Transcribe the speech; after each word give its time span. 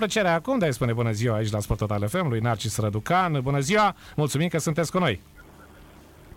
Plăcerea 0.00 0.34
acum 0.34 0.58
de 0.58 0.66
a 0.66 0.70
spune 0.70 0.92
bună 0.92 1.10
ziua 1.10 1.36
aici 1.36 1.50
la 1.50 1.60
Sport 1.60 1.78
Total 1.78 2.08
FM 2.08 2.28
lui 2.28 2.40
Narcis 2.40 2.76
Răducan. 2.76 3.40
Bună 3.42 3.60
ziua, 3.60 3.94
mulțumim 4.16 4.48
că 4.48 4.58
sunteți 4.58 4.90
cu 4.90 4.98
noi. 4.98 5.20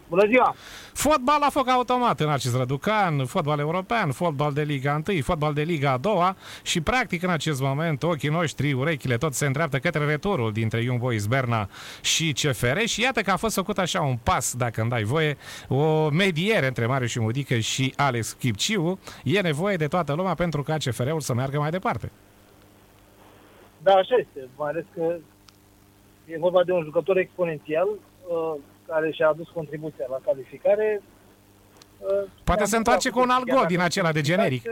Bună 0.10 0.26
ziua! 0.28 0.56
Fotbal 0.94 1.38
la 1.40 1.50
foc 1.50 1.68
automat 1.68 2.20
în 2.20 2.30
acest 2.30 2.56
Răducan, 2.56 3.26
fotbal 3.26 3.60
european, 3.60 4.12
fotbal 4.12 4.54
de 4.54 4.62
Liga 4.62 5.02
1, 5.08 5.22
fotbal 5.22 5.54
de 5.54 5.62
Liga 5.62 5.98
2 5.98 6.36
și 6.64 6.82
practic 6.82 7.24
în 7.24 7.30
acest 7.30 7.62
moment 7.62 8.04
ochii 8.04 8.30
noștri, 8.30 8.74
urechile, 8.74 9.18
tot 9.18 9.34
se 9.34 9.46
îndreaptă 9.46 9.80
către 9.80 10.06
returul 10.06 10.52
dintre 10.52 10.82
Young 10.82 11.00
Boys 11.00 11.26
Berna 11.26 11.70
și 12.02 12.34
CFR 12.34 12.80
și 12.86 13.02
iată 13.02 13.22
că 13.22 13.32
a 13.32 13.36
fost 13.36 13.56
făcut 13.56 13.78
așa 13.78 14.02
un 14.02 14.18
pas, 14.24 14.54
dacă 14.54 14.82
îmi 14.82 14.90
dai 14.90 15.04
voie, 15.04 15.38
o 15.68 16.10
mediere 16.10 16.68
între 16.68 16.86
Marius 16.86 17.10
și 17.10 17.20
Mudică 17.20 17.58
și 17.58 17.94
Alex 17.96 18.32
Chipciu. 18.32 19.00
E 19.24 19.42
nevoie 19.42 19.76
de 19.76 19.88
toată 19.88 20.14
lumea 20.14 20.34
pentru 20.34 20.64
ca 20.64 20.78
CFR-ul 20.78 21.22
să 21.22 21.34
meargă 21.34 21.60
mai 21.60 21.70
departe. 21.70 22.12
Da, 23.84 23.94
așa 23.94 24.16
este, 24.16 24.50
mai 24.58 24.70
ales 24.70 24.86
că 24.94 25.16
e 26.26 26.38
vorba 26.38 26.64
de 26.64 26.72
un 26.72 26.84
jucător 26.84 27.18
exponențial 27.18 27.88
uh, 27.88 28.56
care 28.88 29.12
și-a 29.12 29.28
adus 29.28 29.48
contribuția 29.50 30.06
la 30.10 30.18
calificare. 30.26 31.02
Uh, 32.00 32.30
poate 32.44 32.64
se 32.64 32.78
întoarce 32.78 33.10
cu 33.10 33.20
un 33.20 33.30
alt 33.30 33.46
gol 33.50 33.66
din 33.68 33.80
acela 33.80 34.12
de 34.12 34.22
generic. 34.22 34.64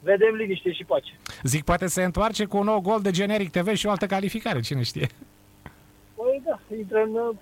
Vedem 0.00 0.34
liniște 0.34 0.72
și 0.72 0.84
pace. 0.84 1.12
Zic, 1.42 1.64
poate 1.64 1.86
se 1.86 2.02
întoarce 2.02 2.44
cu 2.44 2.56
un 2.56 2.64
nou 2.64 2.80
gol 2.80 3.00
de 3.00 3.10
generic 3.10 3.50
TV 3.50 3.74
și 3.74 3.86
o 3.86 3.90
altă 3.90 4.06
calificare, 4.06 4.60
cine 4.60 4.82
știe. 4.82 5.06
Păi 6.14 6.42
da, 6.44 6.58
intră 6.76 7.02
în 7.02 7.14
uh, 7.14 7.36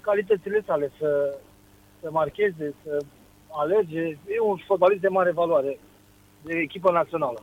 calitățile 0.00 0.62
sale 0.66 0.92
să, 0.98 1.38
să 2.00 2.10
marcheze, 2.10 2.74
să 2.84 3.04
alerge. 3.50 4.00
E 4.06 4.40
un 4.42 4.56
fotbalist 4.66 5.00
de 5.00 5.08
mare 5.08 5.30
valoare, 5.30 5.78
de 6.42 6.58
echipă 6.58 6.90
națională. 6.90 7.42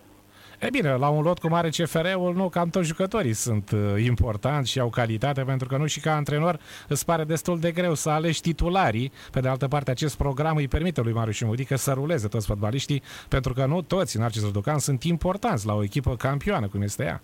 E 0.66 0.70
bine, 0.70 0.96
la 0.96 1.10
un 1.10 1.24
lot 1.24 1.40
cum 1.40 1.54
are 1.54 1.70
CFR-ul, 1.70 2.34
nu, 2.36 2.50
cam 2.50 2.70
toți 2.70 2.88
jucătorii 2.88 3.34
sunt 3.34 3.72
uh, 3.72 4.04
importanți 4.06 4.72
și 4.72 4.80
au 4.80 4.90
calitate, 4.90 5.42
pentru 5.42 5.68
că 5.68 5.78
nu 5.78 5.86
și 5.86 6.00
ca 6.00 6.16
antrenor 6.16 6.60
îți 6.88 7.06
pare 7.06 7.24
destul 7.24 7.60
de 7.60 7.72
greu 7.72 7.94
să 7.94 8.10
alegi 8.10 8.42
titularii. 8.42 9.12
Pe 9.32 9.40
de 9.40 9.48
altă 9.48 9.68
parte, 9.68 9.92
acest 9.92 10.18
program 10.18 10.56
îi 10.56 10.68
permite 10.68 11.02
lui 11.02 11.14
Marius 11.14 11.42
Mudică 11.42 11.76
să 11.76 11.92
ruleze 11.92 12.28
toți 12.28 12.48
fotbaliștii, 12.48 13.02
pentru 13.30 13.54
că 13.54 13.66
nu 13.66 13.82
toți 13.82 14.18
în 14.18 14.24
acest 14.24 14.46
Răducan 14.46 14.80
sunt 14.80 15.04
importanți 15.04 15.66
la 15.66 15.74
o 15.74 15.84
echipă 15.84 16.16
campioană, 16.16 16.68
cum 16.68 16.82
este 16.82 17.04
ea. 17.04 17.22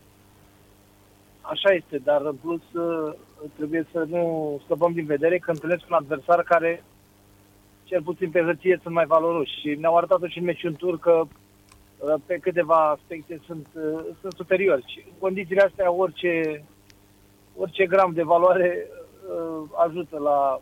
Așa 1.41 1.73
este, 1.73 2.01
dar 2.03 2.21
în 2.21 2.35
plus 2.35 2.61
uh, 2.73 3.13
trebuie 3.55 3.87
să 3.91 4.05
nu 4.09 4.61
scăpăm 4.63 4.93
din 4.93 5.05
vedere 5.05 5.37
că 5.37 5.51
întâlnesc 5.51 5.83
un 5.89 5.95
adversar 5.95 6.43
care 6.43 6.83
cel 7.83 8.01
puțin 8.01 8.29
pe 8.29 8.41
hârtie 8.41 8.79
sunt 8.81 8.93
mai 8.93 9.05
valoroși 9.05 9.59
și 9.59 9.77
ne-au 9.79 9.97
arătat 9.97 10.19
și 10.27 10.37
în 10.37 10.43
meciul 10.43 10.73
tur 10.73 10.99
că 10.99 11.21
Uh, 11.21 11.48
pe 12.25 12.37
câteva 12.37 12.89
aspecte 12.89 13.39
sunt, 13.45 13.67
uh, 13.73 14.05
sunt 14.21 14.33
superiori. 14.33 14.83
Și 14.87 15.03
în 15.05 15.13
condițiile 15.19 15.61
astea 15.61 15.91
orice, 15.91 16.63
orice 17.55 17.85
gram 17.85 18.11
de 18.13 18.23
valoare 18.23 18.87
uh, 18.87 19.69
ajută 19.87 20.17
la, 20.17 20.59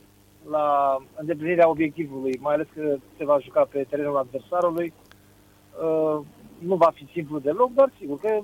la 0.50 0.98
îndeplinirea 1.16 1.70
obiectivului, 1.70 2.38
mai 2.42 2.54
ales 2.54 2.68
că 2.76 2.96
se 3.18 3.26
va 3.26 3.40
juca 3.40 3.68
pe 3.72 3.86
terenul 3.90 4.18
adversarului. 4.18 4.94
Nu 6.58 6.76
va 6.76 6.92
fi 6.94 7.08
simplu 7.12 7.40
deloc, 7.40 7.74
dar 7.74 7.92
sigur 8.00 8.20
că 8.20 8.40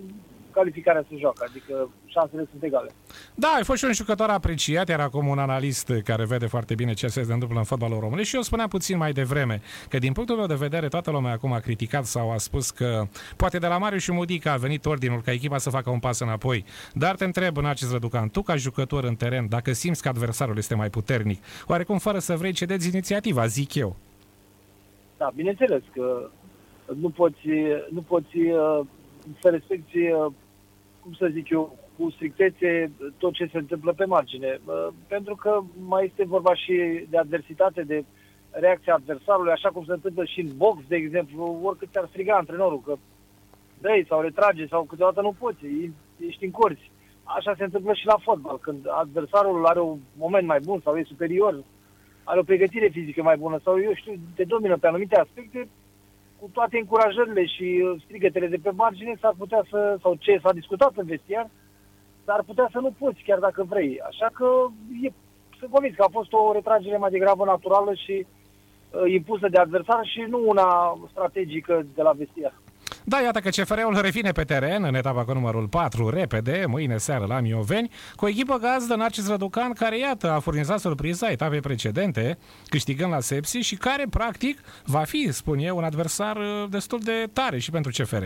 calificarea 0.54 1.06
se 1.09 1.16
joacă, 1.20 1.46
adică 1.50 1.90
șansele 2.06 2.48
sunt 2.52 2.64
egale. 2.64 2.90
Da, 3.36 3.48
ai 3.48 3.64
fost 3.64 3.80
și 3.80 3.86
un 3.86 3.94
jucător 3.94 4.30
apreciat, 4.30 4.90
era 4.90 5.04
acum 5.04 5.28
un 5.28 5.40
analist 5.40 5.92
care 6.04 6.26
vede 6.26 6.46
foarte 6.46 6.76
bine 6.76 6.94
ce 6.94 7.08
se 7.08 7.20
întâmplă 7.20 7.58
în 7.58 7.64
fotbalul 7.64 8.00
românesc 8.00 8.28
și 8.30 8.36
eu 8.36 8.42
spuneam 8.42 8.68
puțin 8.68 8.98
mai 8.98 9.12
devreme 9.12 9.62
că 9.90 9.98
din 9.98 10.14
punctul 10.14 10.36
meu 10.36 10.46
de 10.46 10.54
vedere 10.54 10.88
toată 10.88 11.12
lumea 11.12 11.31
acum 11.31 11.54
a 11.54 11.59
criticat 11.59 12.06
sau 12.06 12.31
a 12.31 12.38
spus 12.38 12.72
că 12.72 13.04
poate 13.38 13.58
de 13.58 13.68
la 13.68 13.78
Mariu 13.78 13.98
și 13.98 14.12
Mudica 14.12 14.52
a 14.52 14.58
venit 14.58 14.86
ordinul 14.86 15.22
ca 15.22 15.31
echipa 15.31 15.58
să 15.58 15.70
facă 15.70 15.90
un 15.90 16.00
pas 16.00 16.20
înapoi. 16.20 16.66
Dar 16.94 17.16
te 17.16 17.26
întreb 17.26 17.58
în 17.58 17.66
acest 17.66 17.92
răducan, 17.92 18.30
tu 18.30 18.42
ca 18.42 18.56
jucător 18.56 19.04
în 19.04 19.16
teren, 19.16 19.50
dacă 19.50 19.72
simți 19.72 20.02
că 20.02 20.09
adversarul 20.09 20.58
este 20.58 20.76
mai 20.76 20.90
puternic, 20.90 21.44
oarecum 21.68 21.98
fără 21.98 22.20
să 22.20 22.36
vrei 22.36 22.52
cedeți 22.52 22.88
inițiativa, 22.88 23.46
zic 23.46 23.76
eu. 23.76 23.96
Da, 25.18 25.31
bineînțeles 25.35 25.81
că 25.94 26.30
nu 27.00 27.09
poți, 27.09 27.47
nu 27.90 28.02
poți 28.02 28.38
uh, 28.38 28.80
să 29.41 29.50
respecti 29.50 29.97
uh, 29.97 30.31
cum 31.03 31.14
să 31.14 31.28
zic 31.31 31.50
eu, 31.50 31.78
cu 31.97 32.09
strictețe 32.09 32.91
tot 33.18 33.34
ce 33.34 33.50
se 33.52 33.58
întâmplă 33.58 33.94
pe 33.94 34.06
margine. 34.06 34.59
Pentru 35.08 35.36
că 35.36 35.62
mai 35.88 36.06
este 36.06 36.24
vorba 36.25 36.56
și 36.56 37.06
de 37.09 37.18
adversitate, 37.18 37.81
de 37.81 38.03
reacția 38.50 38.94
adversarului, 38.94 39.52
așa 39.52 39.69
cum 39.69 39.86
se 39.86 39.91
întâmplă 39.91 40.25
și 40.25 40.40
în 40.40 40.50
box, 40.58 40.78
de 40.88 40.96
exemplu, 40.96 41.59
oricât 41.64 41.90
ți-ar 41.91 42.08
striga 42.09 42.36
antrenorul, 42.36 42.81
că 42.81 42.96
dai 43.81 44.06
sau 44.08 44.22
retrage 44.22 44.68
sau 44.68 44.84
câteodată 44.84 45.22
nu 45.22 45.36
poți, 45.40 45.66
ești 46.28 46.46
în 46.46 46.52
corzi. 46.52 46.91
Așa 47.24 47.53
se 47.58 47.64
întâmplă 47.64 47.94
și 47.94 48.06
la 48.06 48.18
fotbal, 48.22 48.58
când 48.59 48.85
adversarul 48.90 49.66
are 49.66 49.80
un 49.80 50.00
moment 50.18 50.47
mai 50.47 50.59
bun 50.59 50.80
sau 50.84 50.96
e 50.96 51.03
superior, 51.03 51.64
are 52.24 52.40
o 52.40 52.44
pregătire 52.44 52.88
fizică 52.88 53.22
mai 53.22 53.38
bună 53.38 53.59
sau, 53.64 53.81
eu 53.81 53.94
știu, 53.94 54.14
te 54.35 54.44
domină 54.44 54.78
pe 54.78 54.88
anumite 54.88 55.20
aspecte, 55.20 55.68
cu 56.44 56.50
toate 56.54 56.78
încurajările 56.78 57.46
și 57.46 57.68
uh, 57.84 58.02
strigătele 58.06 58.48
de 58.48 58.59
pe 58.64 58.72
margine, 58.72 59.14
s-ar 59.22 59.34
putea 59.38 59.64
să, 59.70 59.98
sau 60.02 60.16
ce 60.20 60.40
s-a 60.44 60.54
discutat 60.54 60.92
în 60.96 61.06
vestiar, 61.06 61.50
s-ar 62.26 62.44
putea 62.46 62.68
să 62.72 62.80
nu 62.80 62.92
poți, 63.00 63.24
chiar 63.26 63.40
dacă 63.40 63.64
vrei. 63.64 64.02
Așa 64.09 64.30
că 64.34 64.48
e, 65.02 65.09
sunt 65.59 65.72
convins 65.72 65.96
că 65.96 66.03
a 66.03 66.18
fost 66.18 66.34
o 66.34 66.52
retragere 66.53 66.98
mai 66.98 67.09
degrabă 67.09 67.46
naturală 67.46 67.94
și 67.94 68.26
uh, 68.26 69.12
impusă 69.12 69.48
de 69.50 69.58
adversar 69.58 70.06
și 70.06 70.22
nu 70.30 70.40
una 70.46 70.98
strategică 71.12 71.86
de 71.96 72.02
la 72.02 72.12
vestiar. 72.12 72.53
Da, 73.06 73.22
iată 73.22 73.40
că 73.40 73.50
CFR-ul 73.50 74.02
revine 74.02 74.31
pe 74.31 74.44
teren 74.44 74.84
în 74.84 74.96
etapa 74.96 75.24
cu 75.25 75.34
numărul 75.34 75.68
4, 75.68 76.09
repede, 76.09 76.64
mâine 76.68 76.97
seară 76.97 77.25
la 77.25 77.40
Mioveni, 77.40 77.90
cu 78.16 78.25
o 78.25 78.28
echipă 78.28 78.58
gazdă 78.58 78.96
Narcis 78.96 79.30
Răducan, 79.30 79.74
care, 79.74 79.97
iată, 80.00 80.31
a 80.31 80.40
furnizat 80.40 80.80
surpriza 80.80 81.31
etapei 81.31 81.59
precedente, 81.59 82.38
câștigând 82.68 83.12
la 83.12 83.19
Sepsi 83.19 83.58
și 83.58 83.75
care, 83.75 84.06
practic, 84.09 84.59
va 84.86 85.00
fi, 85.00 85.31
spun 85.31 85.58
eu, 85.58 85.78
un 85.78 85.84
adversar 85.84 86.36
uh, 86.36 86.69
destul 86.69 87.00
de 87.00 87.30
tare 87.34 87.59
și 87.59 87.72
pentru 87.72 87.91
CFR. 87.91 88.24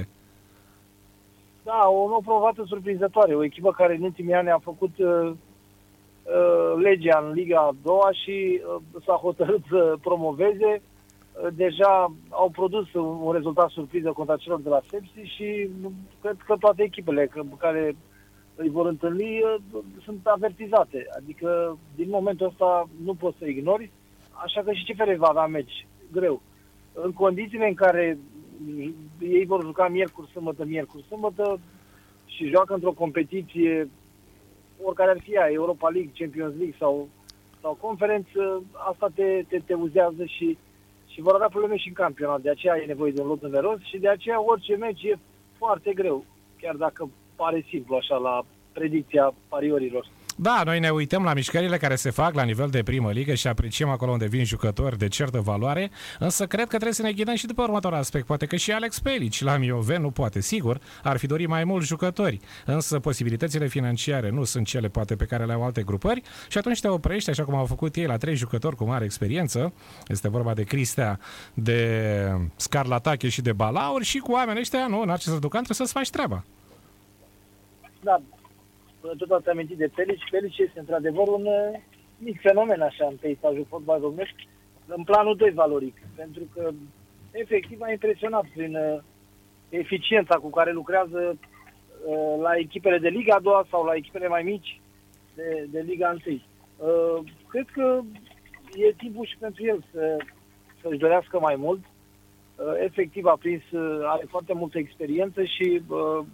Da, 1.63 1.87
o 1.87 2.07
nouă 2.07 2.21
provată 2.25 2.63
surprinzătoare. 2.67 3.35
O 3.35 3.43
echipă 3.43 3.71
care 3.71 3.95
în 3.95 4.01
ultimii 4.01 4.33
ani 4.33 4.49
a 4.49 4.59
făcut 4.63 4.97
uh, 4.97 5.07
uh, 5.27 6.81
legea 6.81 7.23
în 7.25 7.33
Liga 7.33 7.59
a 7.59 7.75
doua 7.83 8.09
și 8.11 8.61
uh, 8.61 9.01
s-a 9.05 9.13
hotărât 9.13 9.61
să 9.69 9.95
promoveze 10.01 10.81
deja 11.53 12.13
au 12.29 12.49
produs 12.49 12.93
un 12.93 13.31
rezultat 13.31 13.69
surpriză 13.69 14.11
contra 14.11 14.37
celor 14.37 14.61
de 14.61 14.69
la 14.69 14.81
Sepsi 14.89 15.35
și 15.35 15.69
cred 16.21 16.37
că 16.45 16.55
toate 16.59 16.83
echipele 16.83 17.29
care 17.57 17.95
îi 18.55 18.69
vor 18.69 18.85
întâlni 18.87 19.41
uh, 19.41 19.83
sunt 20.03 20.19
avertizate. 20.27 21.05
Adică 21.17 21.77
din 21.95 22.09
momentul 22.09 22.47
ăsta 22.47 22.89
nu 23.03 23.13
poți 23.13 23.37
să 23.37 23.45
ignori, 23.45 23.91
așa 24.31 24.61
că 24.61 24.71
și 24.71 24.93
CFR 24.93 25.13
va 25.13 25.27
avea 25.27 25.45
meci 25.45 25.87
greu. 26.11 26.41
În 26.93 27.13
condițiile 27.13 27.67
în 27.67 27.73
care 27.73 28.17
ei 29.19 29.45
vor 29.45 29.63
juca 29.63 29.87
miercuri, 29.87 30.29
sâmbătă, 30.29 30.65
miercuri, 30.65 31.05
sâmbătă 31.07 31.59
și 32.25 32.49
joacă 32.49 32.73
într-o 32.73 32.91
competiție 32.91 33.89
oricare 34.81 35.09
ar 35.09 35.19
fi 35.19 35.31
ea, 35.31 35.51
Europa 35.51 35.89
League, 35.89 36.11
Champions 36.17 36.55
League 36.55 36.75
sau, 36.79 37.07
sau 37.61 37.77
conferență, 37.81 38.63
asta 38.89 39.09
te, 39.15 39.43
te, 39.47 39.59
te 39.65 39.73
uzează 39.73 40.25
și 40.25 40.57
și 41.17 41.23
vor 41.23 41.35
avea 41.35 41.47
probleme 41.47 41.77
și 41.77 41.87
în 41.87 41.93
campionat. 41.93 42.41
De 42.41 42.49
aceea 42.49 42.77
e 42.77 42.85
nevoie 42.85 43.11
de 43.11 43.21
un 43.21 43.27
lot 43.27 43.41
numeros 43.41 43.79
și 43.81 43.97
de 43.97 44.09
aceea 44.09 44.41
orice 44.41 44.75
meci 44.75 45.03
e 45.03 45.17
foarte 45.57 45.93
greu, 45.93 46.25
chiar 46.61 46.75
dacă 46.75 47.09
pare 47.35 47.65
simplu 47.69 47.95
așa 47.95 48.15
la 48.15 48.45
predicția 48.71 49.33
pariorilor. 49.49 50.05
Da, 50.39 50.61
noi 50.65 50.79
ne 50.79 50.89
uităm 50.89 51.23
la 51.23 51.33
mișcările 51.33 51.77
care 51.77 51.95
se 51.95 52.09
fac 52.09 52.33
la 52.33 52.43
nivel 52.43 52.69
de 52.69 52.83
primă 52.83 53.11
ligă 53.11 53.33
și 53.33 53.47
apreciem 53.47 53.89
acolo 53.89 54.11
unde 54.11 54.25
vin 54.25 54.43
jucători 54.43 54.97
de 54.97 55.07
certă 55.07 55.39
valoare, 55.39 55.91
însă 56.19 56.47
cred 56.47 56.63
că 56.63 56.67
trebuie 56.67 56.93
să 56.93 57.01
ne 57.01 57.11
ghidăm 57.11 57.35
și 57.35 57.45
după 57.45 57.61
următorul 57.61 57.97
aspect. 57.97 58.25
Poate 58.25 58.45
că 58.45 58.55
și 58.55 58.71
Alex 58.71 58.99
Pelici 58.99 59.41
la 59.41 59.57
Miove 59.57 59.97
nu 59.97 60.11
poate, 60.11 60.41
sigur, 60.41 60.79
ar 61.03 61.17
fi 61.17 61.27
dorit 61.27 61.47
mai 61.47 61.63
mulți 61.63 61.87
jucători, 61.87 62.39
însă 62.65 62.99
posibilitățile 62.99 63.67
financiare 63.67 64.29
nu 64.29 64.43
sunt 64.43 64.65
cele 64.65 64.87
poate 64.87 65.15
pe 65.15 65.25
care 65.25 65.45
le 65.45 65.53
au 65.53 65.63
alte 65.63 65.83
grupări 65.83 66.21
și 66.49 66.57
atunci 66.57 66.79
te 66.79 66.87
oprești, 66.87 67.29
așa 67.29 67.43
cum 67.43 67.55
au 67.55 67.65
făcut 67.65 67.95
ei, 67.95 68.05
la 68.05 68.17
trei 68.17 68.35
jucători 68.35 68.75
cu 68.75 68.83
mare 68.83 69.05
experiență, 69.05 69.73
este 70.07 70.29
vorba 70.29 70.53
de 70.53 70.63
Cristea, 70.63 71.19
de 71.53 72.31
Scarlatache 72.55 73.29
și 73.29 73.41
de 73.41 73.53
Balaur 73.53 74.03
și 74.03 74.17
cu 74.17 74.31
oamenii 74.31 74.61
ăștia, 74.61 74.87
nu, 74.87 75.01
în 75.01 75.09
acest 75.09 75.39
ducan 75.39 75.63
trebuie 75.63 75.87
să-ți 75.87 75.91
faci 75.91 76.09
treaba. 76.09 76.43
Da, 78.01 78.21
tot 79.17 79.31
ați 79.31 79.49
amintit 79.49 79.77
de 79.77 79.91
Pelici. 79.95 80.29
Pelici 80.31 80.57
este 80.57 80.79
într-adevăr 80.79 81.27
un 81.27 81.45
uh, 81.45 81.79
mic 82.17 82.41
fenomen 82.41 82.81
așa 82.81 83.05
în 83.09 83.15
peisajul 83.15 83.65
fotbal 83.69 83.99
românesc, 83.99 84.33
în 84.85 85.03
planul 85.03 85.35
2 85.35 85.51
valoric, 85.51 85.95
pentru 86.15 86.43
că 86.53 86.69
efectiv 87.31 87.81
a 87.81 87.91
impresionat 87.91 88.45
prin 88.55 88.75
uh, 88.75 88.99
eficiența 89.69 90.35
cu 90.35 90.49
care 90.49 90.71
lucrează 90.71 91.37
uh, 92.05 92.35
la 92.41 92.55
echipele 92.55 92.97
de 92.97 93.07
Liga 93.07 93.35
a 93.35 93.39
doua 93.39 93.65
sau 93.69 93.83
la 93.83 93.93
echipele 93.95 94.27
mai 94.27 94.43
mici 94.43 94.81
de, 95.35 95.67
de 95.69 95.79
Liga 95.79 96.15
1. 96.25 96.41
Uh, 96.77 97.31
cred 97.47 97.65
că 97.73 98.01
e 98.75 98.93
timpul 98.97 99.25
și 99.25 99.37
pentru 99.37 99.65
el 99.65 99.83
să, 99.91 100.17
să-și 100.81 100.97
dorească 100.97 101.39
mai 101.39 101.55
mult. 101.55 101.79
Uh, 102.55 102.73
efectiv 102.83 103.25
a 103.25 103.37
prins, 103.39 103.71
uh, 103.71 103.99
are 104.03 104.25
foarte 104.29 104.53
multă 104.53 104.77
experiență 104.77 105.43
și 105.43 105.81
uh, 105.87 106.25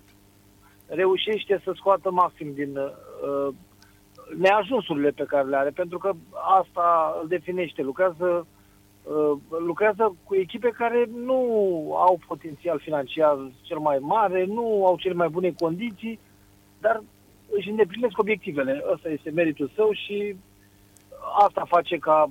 reușește 0.85 1.62
să 1.63 1.71
scoată 1.75 2.12
maxim 2.12 2.53
din 2.53 2.77
uh, 2.77 3.53
neajunsurile 4.38 5.09
pe 5.09 5.24
care 5.24 5.47
le 5.47 5.56
are, 5.56 5.69
pentru 5.69 5.97
că 5.97 6.12
asta 6.59 7.18
îl 7.21 7.27
definește. 7.27 7.81
Lucrează, 7.81 8.47
uh, 9.03 9.38
lucrează 9.59 10.15
cu 10.24 10.35
echipe 10.35 10.69
care 10.69 11.09
nu 11.25 11.35
au 11.97 12.19
potențial 12.27 12.80
financiar 12.80 13.38
cel 13.62 13.77
mai 13.77 13.97
mare, 14.01 14.45
nu 14.45 14.85
au 14.85 14.97
cele 14.97 15.13
mai 15.13 15.27
bune 15.27 15.53
condiții, 15.59 16.19
dar 16.80 17.03
își 17.50 17.69
îndeplinesc 17.69 18.18
obiectivele. 18.18 18.83
Ăsta 18.94 19.09
este 19.09 19.30
meritul 19.30 19.71
său 19.75 19.91
și 19.91 20.35
asta 21.39 21.65
face 21.68 21.97
ca 21.97 22.30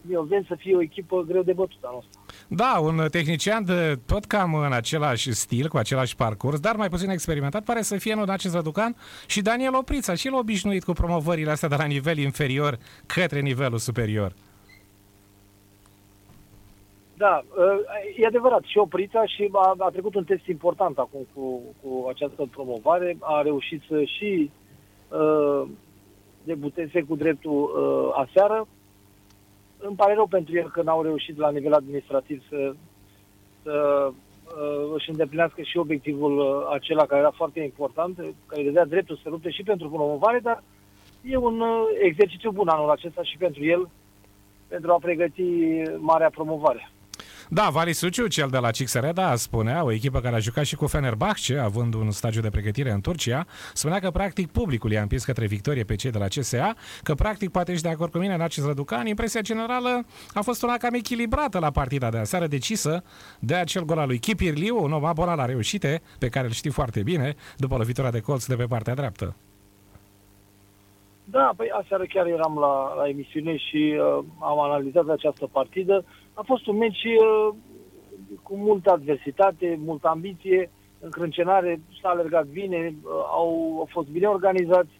Mioven 0.00 0.44
să 0.48 0.54
fie 0.58 0.76
o 0.76 0.82
echipă 0.82 1.24
greu 1.26 1.42
de 1.42 1.52
bătut 1.52 1.78
anul 1.82 1.98
ăsta. 1.98 2.20
Da, 2.48 2.78
un 2.82 3.08
tehnician 3.10 3.64
de 3.64 3.98
tot 4.06 4.24
cam 4.24 4.54
în 4.54 4.72
același 4.72 5.32
stil, 5.32 5.68
cu 5.68 5.76
același 5.76 6.16
parcurs, 6.16 6.60
dar 6.60 6.76
mai 6.76 6.88
puțin 6.88 7.10
experimentat, 7.10 7.64
pare 7.64 7.82
să 7.82 7.96
fie 7.96 8.12
în 8.12 8.30
acest 8.30 8.54
Răducan 8.54 8.96
și 9.26 9.42
Daniel 9.42 9.74
Oprița, 9.74 10.14
și 10.14 10.26
el 10.26 10.34
obișnuit 10.34 10.84
cu 10.84 10.92
promovările 10.92 11.50
astea 11.50 11.68
de 11.68 11.76
la 11.78 11.84
nivel 11.84 12.18
inferior 12.18 12.78
către 13.06 13.40
nivelul 13.40 13.78
superior. 13.78 14.32
Da, 17.16 17.44
e 18.16 18.26
adevărat. 18.26 18.62
Și 18.62 18.78
Oprița 18.78 19.26
și 19.26 19.48
a, 19.52 19.74
a 19.78 19.88
trecut 19.90 20.14
un 20.14 20.24
test 20.24 20.46
important 20.46 20.98
acum 20.98 21.26
cu, 21.34 21.62
cu 21.82 22.06
această 22.08 22.48
promovare. 22.50 23.16
A 23.20 23.42
reușit 23.42 23.82
să 23.88 24.02
și 24.04 24.50
uh, 25.08 25.62
debuteze 26.44 27.02
cu 27.02 27.16
dreptul 27.16 27.60
uh, 27.62 28.26
aseară 28.26 28.66
îmi 29.80 29.96
pare 29.96 30.14
rău 30.14 30.26
pentru 30.26 30.56
el 30.56 30.70
că 30.70 30.82
n-au 30.82 31.02
reușit 31.02 31.36
la 31.36 31.50
nivel 31.50 31.72
administrativ 31.72 32.42
să, 32.48 32.74
să 33.62 34.08
uh, 34.10 34.92
își 34.94 35.10
îndeplinească 35.10 35.62
și 35.62 35.78
obiectivul 35.78 36.38
uh, 36.38 36.70
acela 36.72 37.06
care 37.06 37.20
era 37.20 37.30
foarte 37.30 37.60
important, 37.60 38.16
care 38.46 38.60
îi 38.60 38.64
dădea 38.64 38.84
dreptul 38.84 39.20
să 39.22 39.28
lupte 39.28 39.50
și 39.50 39.62
pentru 39.62 39.88
promovare, 39.88 40.38
dar 40.38 40.62
e 41.22 41.36
un 41.36 41.60
uh, 41.60 41.82
exercițiu 42.02 42.50
bun 42.50 42.68
anul 42.68 42.90
acesta 42.90 43.22
și 43.22 43.36
pentru 43.36 43.64
el, 43.64 43.88
pentru 44.68 44.92
a 44.92 44.98
pregăti 44.98 45.82
marea 45.98 46.30
promovare. 46.30 46.90
Da, 47.52 47.68
Vali 47.70 47.92
Suciu, 47.92 48.26
cel 48.26 48.48
de 48.48 48.58
la 48.58 48.70
Cixereda, 48.70 49.36
spunea, 49.36 49.84
o 49.84 49.92
echipă 49.92 50.20
care 50.20 50.34
a 50.34 50.38
jucat 50.38 50.64
și 50.64 50.76
cu 50.76 50.86
Fenerbahce, 50.86 51.58
având 51.58 51.94
un 51.94 52.10
stagiu 52.10 52.40
de 52.40 52.48
pregătire 52.50 52.90
în 52.90 53.00
Turcia, 53.00 53.46
spunea 53.74 53.98
că 53.98 54.10
practic 54.10 54.52
publicul 54.52 54.92
i-a 54.92 55.00
împins 55.00 55.24
către 55.24 55.46
victorie 55.46 55.84
pe 55.84 55.94
cei 55.94 56.10
de 56.10 56.18
la 56.18 56.26
CSA, 56.26 56.74
că 57.02 57.14
practic 57.14 57.50
poate 57.50 57.72
ești 57.72 57.82
de 57.82 57.88
acord 57.90 58.10
cu 58.12 58.18
mine 58.18 58.34
în 58.34 58.40
acest 58.40 58.66
Răducan, 58.66 59.06
impresia 59.06 59.40
generală 59.40 60.04
a 60.34 60.40
fost 60.40 60.62
una 60.62 60.76
cam 60.76 60.94
echilibrată 60.94 61.58
la 61.58 61.70
partida 61.70 62.10
de 62.10 62.18
aseară, 62.18 62.46
decisă 62.46 63.04
de 63.38 63.54
acel 63.54 63.84
gol 63.84 63.98
al 63.98 64.06
lui 64.06 64.18
Chipirliu, 64.18 64.82
un 64.82 64.92
om 64.92 65.04
abonat 65.04 65.36
la 65.36 65.44
reușite, 65.44 66.02
pe 66.18 66.28
care 66.28 66.46
îl 66.46 66.52
știi 66.52 66.70
foarte 66.70 67.02
bine, 67.02 67.34
după 67.56 67.76
lovitura 67.76 68.10
de 68.10 68.20
colț 68.20 68.44
de 68.44 68.54
pe 68.54 68.64
partea 68.64 68.94
dreaptă. 68.94 69.36
Da, 71.24 71.52
păi 71.56 71.70
aseară 71.82 72.04
chiar 72.08 72.26
eram 72.26 72.58
la, 72.58 72.94
la 72.94 73.08
emisiune 73.08 73.56
și 73.56 73.96
uh, 73.96 74.24
am 74.40 74.60
analizat 74.60 75.08
această 75.08 75.46
partidă. 75.52 76.04
A 76.34 76.42
fost 76.42 76.66
un 76.66 76.76
meci 76.76 77.04
uh, 77.04 77.54
cu 78.42 78.56
multă 78.56 78.90
adversitate, 78.90 79.78
multă 79.84 80.08
ambiție, 80.08 80.70
încrâncenare, 81.00 81.80
s-a 82.02 82.08
alergat 82.08 82.46
bine, 82.46 82.94
uh, 83.02 83.10
au, 83.10 83.76
au 83.78 83.88
fost 83.90 84.08
bine 84.08 84.26
organizați, 84.26 84.90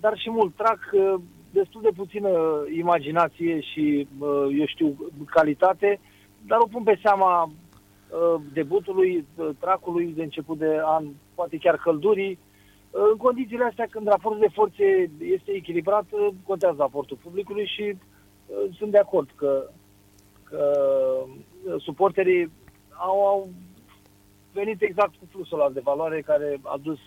dar 0.00 0.18
și 0.18 0.30
mult 0.30 0.54
trac, 0.54 0.78
uh, 0.92 1.14
destul 1.52 1.80
de 1.82 1.90
puțină 1.96 2.30
imaginație 2.76 3.60
și, 3.60 4.08
uh, 4.18 4.46
eu 4.58 4.66
știu, 4.66 5.12
calitate, 5.26 6.00
dar 6.46 6.58
o 6.58 6.66
pun 6.70 6.82
pe 6.82 6.98
seama 7.02 7.44
uh, 7.44 8.40
debutului, 8.52 9.26
uh, 9.36 9.48
tracului 9.58 10.12
de 10.16 10.22
început 10.22 10.58
de 10.58 10.80
an, 10.84 11.04
poate 11.34 11.56
chiar 11.56 11.76
căldurii, 11.76 12.38
în 12.90 13.16
condițiile 13.16 13.64
astea, 13.64 13.86
când 13.90 14.06
raportul 14.06 14.40
de 14.40 14.52
forțe 14.52 15.10
este 15.18 15.50
echilibrat, 15.52 16.04
contează 16.46 16.82
aportul 16.82 17.18
publicului 17.22 17.66
și 17.66 17.82
uh, 17.82 18.76
sunt 18.78 18.90
de 18.90 18.98
acord 18.98 19.28
că, 19.36 19.46
că 19.46 19.72
uh, 19.72 19.79
suporterii 21.78 22.52
au, 22.88 23.26
au 23.26 23.48
venit 24.52 24.82
exact 24.82 25.14
cu 25.16 25.26
fluxul 25.30 25.60
ăla 25.60 25.70
de 25.70 25.80
valoare 25.84 26.20
care 26.20 26.60
a 26.62 26.76
dus 26.82 26.98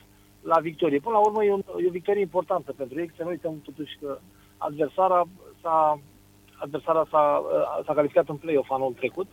la 0.42 0.60
victorie. 0.60 1.00
Până 1.00 1.16
la 1.16 1.22
urmă 1.22 1.44
e, 1.44 1.52
un, 1.52 1.64
e 1.84 1.88
o 1.88 1.92
victorie 1.92 2.22
importantă 2.22 2.74
pentru 2.78 3.00
ei, 3.00 3.12
să 3.18 3.24
nu 3.24 3.30
uităm 3.30 3.62
totuși 3.62 3.98
că 4.02 4.18
adversara 4.58 5.24
s-a, 5.62 6.00
adversara 6.56 7.06
s-a, 7.10 7.44
uh, 7.44 7.86
s-a 7.86 7.94
calificat 7.94 8.30
în 8.30 8.36
play-off 8.36 8.72
anul 8.72 8.94
trecut. 8.94 9.28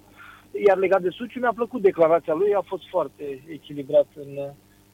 Iar 0.66 0.76
legat 0.76 1.02
de 1.02 1.08
Suciu, 1.10 1.40
mi-a 1.40 1.52
plăcut 1.54 1.82
declarația 1.82 2.34
lui, 2.34 2.54
a 2.54 2.60
fost 2.60 2.88
foarte 2.88 3.42
echilibrat 3.48 4.06
în, 4.14 4.38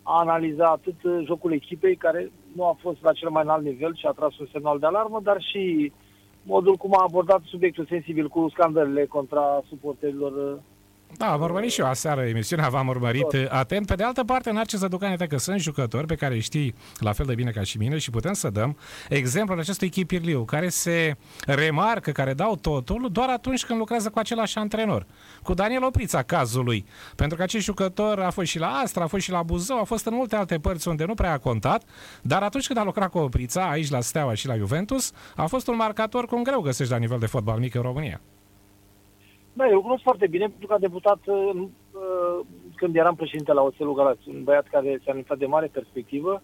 a 0.02 0.18
analiza 0.18 0.66
atât 0.68 0.94
jocul 1.24 1.52
echipei, 1.52 1.96
care 1.96 2.32
nu 2.54 2.64
a 2.64 2.76
fost 2.80 3.02
la 3.02 3.12
cel 3.12 3.28
mai 3.28 3.42
înalt 3.42 3.64
nivel 3.64 3.94
și 3.96 4.06
a 4.06 4.10
tras 4.10 4.38
un 4.38 4.48
semnal 4.52 4.78
de 4.78 4.86
alarmă, 4.86 5.20
dar 5.22 5.42
și 5.42 5.92
modul 6.46 6.76
cum 6.76 6.92
a 6.94 7.02
abordat 7.02 7.42
subiectul 7.42 7.86
sensibil 7.86 8.28
cu 8.28 8.48
scandările 8.48 9.04
contra 9.06 9.62
suporterilor 9.68 10.62
da, 11.16 11.32
am 11.32 11.42
urmărit 11.42 11.70
și 11.70 11.80
eu 11.80 11.86
aseară 11.86 12.26
emisiunea, 12.26 12.68
v-am 12.68 12.86
urmărit 12.86 13.28
Tot. 13.28 13.48
atent. 13.50 13.86
Pe 13.86 13.94
de 13.94 14.02
altă 14.02 14.24
parte, 14.24 14.50
în 14.50 14.56
acest 14.56 14.84
Ducane, 14.84 15.26
că 15.26 15.38
sunt 15.38 15.60
jucători 15.60 16.06
pe 16.06 16.14
care 16.14 16.38
știi 16.38 16.74
la 16.98 17.12
fel 17.12 17.26
de 17.26 17.34
bine 17.34 17.50
ca 17.50 17.62
și 17.62 17.78
mine 17.78 17.98
și 17.98 18.10
putem 18.10 18.32
să 18.32 18.50
dăm 18.50 18.76
exemplul 19.08 19.58
acestui 19.58 19.88
Chipirliu, 19.88 20.44
care 20.44 20.68
se 20.68 21.16
remarcă, 21.46 22.10
care 22.10 22.34
dau 22.34 22.56
totul 22.56 23.08
doar 23.12 23.28
atunci 23.28 23.64
când 23.64 23.78
lucrează 23.78 24.10
cu 24.10 24.18
același 24.18 24.58
antrenor. 24.58 25.06
Cu 25.42 25.54
Daniel 25.54 25.84
Oprița, 25.84 26.22
cazul 26.22 26.64
lui. 26.64 26.86
Pentru 27.16 27.36
că 27.36 27.42
acest 27.42 27.64
jucător 27.64 28.20
a 28.20 28.30
fost 28.30 28.48
și 28.48 28.58
la 28.58 28.68
Astra, 28.68 29.04
a 29.04 29.06
fost 29.06 29.22
și 29.22 29.30
la 29.30 29.42
Buzău, 29.42 29.80
a 29.80 29.84
fost 29.84 30.06
în 30.06 30.14
multe 30.14 30.36
alte 30.36 30.58
părți 30.58 30.88
unde 30.88 31.04
nu 31.04 31.14
prea 31.14 31.32
a 31.32 31.38
contat, 31.38 31.82
dar 32.22 32.42
atunci 32.42 32.66
când 32.66 32.78
a 32.78 32.84
lucrat 32.84 33.10
cu 33.10 33.18
Oprița, 33.18 33.70
aici 33.70 33.90
la 33.90 34.00
Steaua 34.00 34.34
și 34.34 34.46
la 34.46 34.56
Juventus, 34.56 35.12
a 35.36 35.46
fost 35.46 35.68
un 35.68 35.76
marcator 35.76 36.26
cum 36.26 36.42
greu 36.42 36.60
găsești 36.60 36.92
la 36.92 36.98
nivel 36.98 37.18
de 37.18 37.26
fotbal 37.26 37.58
mic 37.58 37.74
în 37.74 37.82
România. 37.82 38.20
Da, 39.56 39.68
eu 39.68 39.80
cunosc 39.80 40.02
foarte 40.02 40.26
bine, 40.26 40.46
pentru 40.46 40.66
că 40.66 40.72
a 40.72 40.78
debutat 40.78 41.18
uh, 41.26 41.50
uh, 41.54 42.46
când 42.74 42.96
eram 42.96 43.14
președinte 43.14 43.52
la 43.52 43.62
Oțelul 43.62 43.94
Galați, 43.94 44.28
un 44.28 44.44
băiat 44.44 44.66
care 44.68 45.00
s-a 45.04 45.10
anunțat 45.10 45.38
de 45.38 45.46
mare 45.46 45.66
perspectivă. 45.66 46.42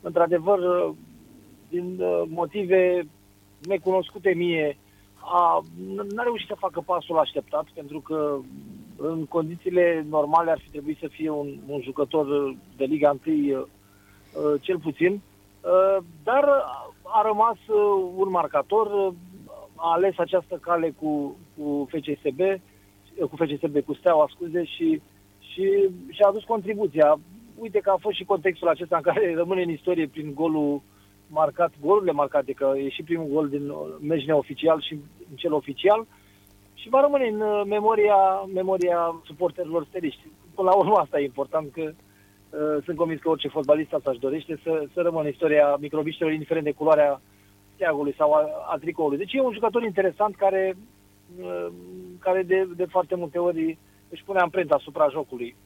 Într-adevăr, 0.00 0.58
uh, 0.58 0.94
din 1.68 1.96
uh, 2.00 2.22
motive 2.28 3.06
necunoscute 3.62 4.34
mie, 4.34 4.78
a, 5.14 5.60
n-a 6.14 6.22
reușit 6.22 6.46
să 6.46 6.54
facă 6.58 6.80
pasul 6.80 7.18
așteptat, 7.18 7.66
pentru 7.74 8.00
că 8.00 8.38
în 8.96 9.26
condițiile 9.26 10.06
normale 10.08 10.50
ar 10.50 10.58
fi 10.58 10.70
trebuit 10.70 10.98
să 10.98 11.06
fie 11.10 11.30
un, 11.30 11.56
un 11.66 11.80
jucător 11.82 12.56
de 12.76 12.84
Liga 12.84 13.16
1 13.26 13.34
uh, 13.34 13.62
uh, 13.62 14.60
cel 14.60 14.78
puțin, 14.78 15.12
uh, 15.12 16.04
dar 16.22 16.44
a 17.02 17.22
rămas 17.26 17.56
uh, 17.68 18.12
un 18.16 18.30
marcator, 18.30 18.86
uh, 18.86 19.14
a 19.86 19.92
ales 19.92 20.14
această 20.18 20.56
cale 20.60 20.94
cu, 21.00 21.36
cu 21.56 21.88
FCSB, 21.90 22.40
cu 23.30 23.36
FCSB, 23.36 23.84
cu 23.84 23.94
Steaua, 23.94 24.28
scuze, 24.34 24.64
și, 24.64 25.00
și 25.38 25.90
și-a 26.10 26.26
adus 26.28 26.44
contribuția. 26.44 27.18
Uite 27.58 27.78
că 27.78 27.90
a 27.90 27.96
fost 28.00 28.16
și 28.16 28.24
contextul 28.24 28.68
acesta 28.68 28.96
în 28.96 29.02
care 29.02 29.34
rămâne 29.42 29.62
în 29.62 29.70
istorie 29.70 30.06
prin 30.06 30.34
golul 30.34 30.82
marcat, 31.26 31.72
golurile 31.80 32.12
marcate, 32.12 32.52
că 32.52 32.72
e 32.76 32.88
și 32.88 33.02
primul 33.02 33.28
gol 33.32 33.48
din 33.48 33.72
meci 34.00 34.26
neoficial 34.26 34.80
și 34.80 34.92
în 35.30 35.36
cel 35.36 35.52
oficial, 35.52 36.06
și 36.74 36.88
va 36.88 37.00
rămâne 37.00 37.26
în 37.26 37.40
uh, 37.40 37.62
memoria, 37.66 38.16
memoria 38.54 39.20
suporterilor 39.24 39.86
steliști. 39.88 40.26
Până 40.54 40.68
la 40.68 40.76
urmă 40.76 40.96
asta 40.96 41.20
e 41.20 41.24
important, 41.24 41.72
că 41.72 41.82
uh, 41.82 42.82
sunt 42.84 42.96
convins 42.96 43.20
că 43.20 43.28
orice 43.28 43.48
fotbalist 43.48 43.92
asta 43.92 44.10
își 44.10 44.20
dorește 44.20 44.60
să, 44.62 44.84
să 44.92 45.00
rămână 45.00 45.28
istoria 45.28 45.76
microbiștilor, 45.80 46.32
indiferent 46.32 46.64
de 46.64 46.72
culoarea 46.72 47.20
steagului 47.74 48.14
sau 48.16 48.32
a, 48.32 48.40
a 48.72 48.76
tricoului. 48.80 49.18
Deci 49.18 49.32
e 49.32 49.40
un 49.40 49.52
jucător 49.52 49.82
interesant 49.82 50.36
care, 50.36 50.76
uh, 51.40 51.66
care 52.18 52.42
de, 52.42 52.68
de 52.76 52.86
foarte 52.88 53.14
multe 53.14 53.38
ori 53.38 53.78
își 54.08 54.24
pune 54.24 54.38
amprenta 54.38 54.74
asupra 54.74 55.08
jocului. 55.10 55.56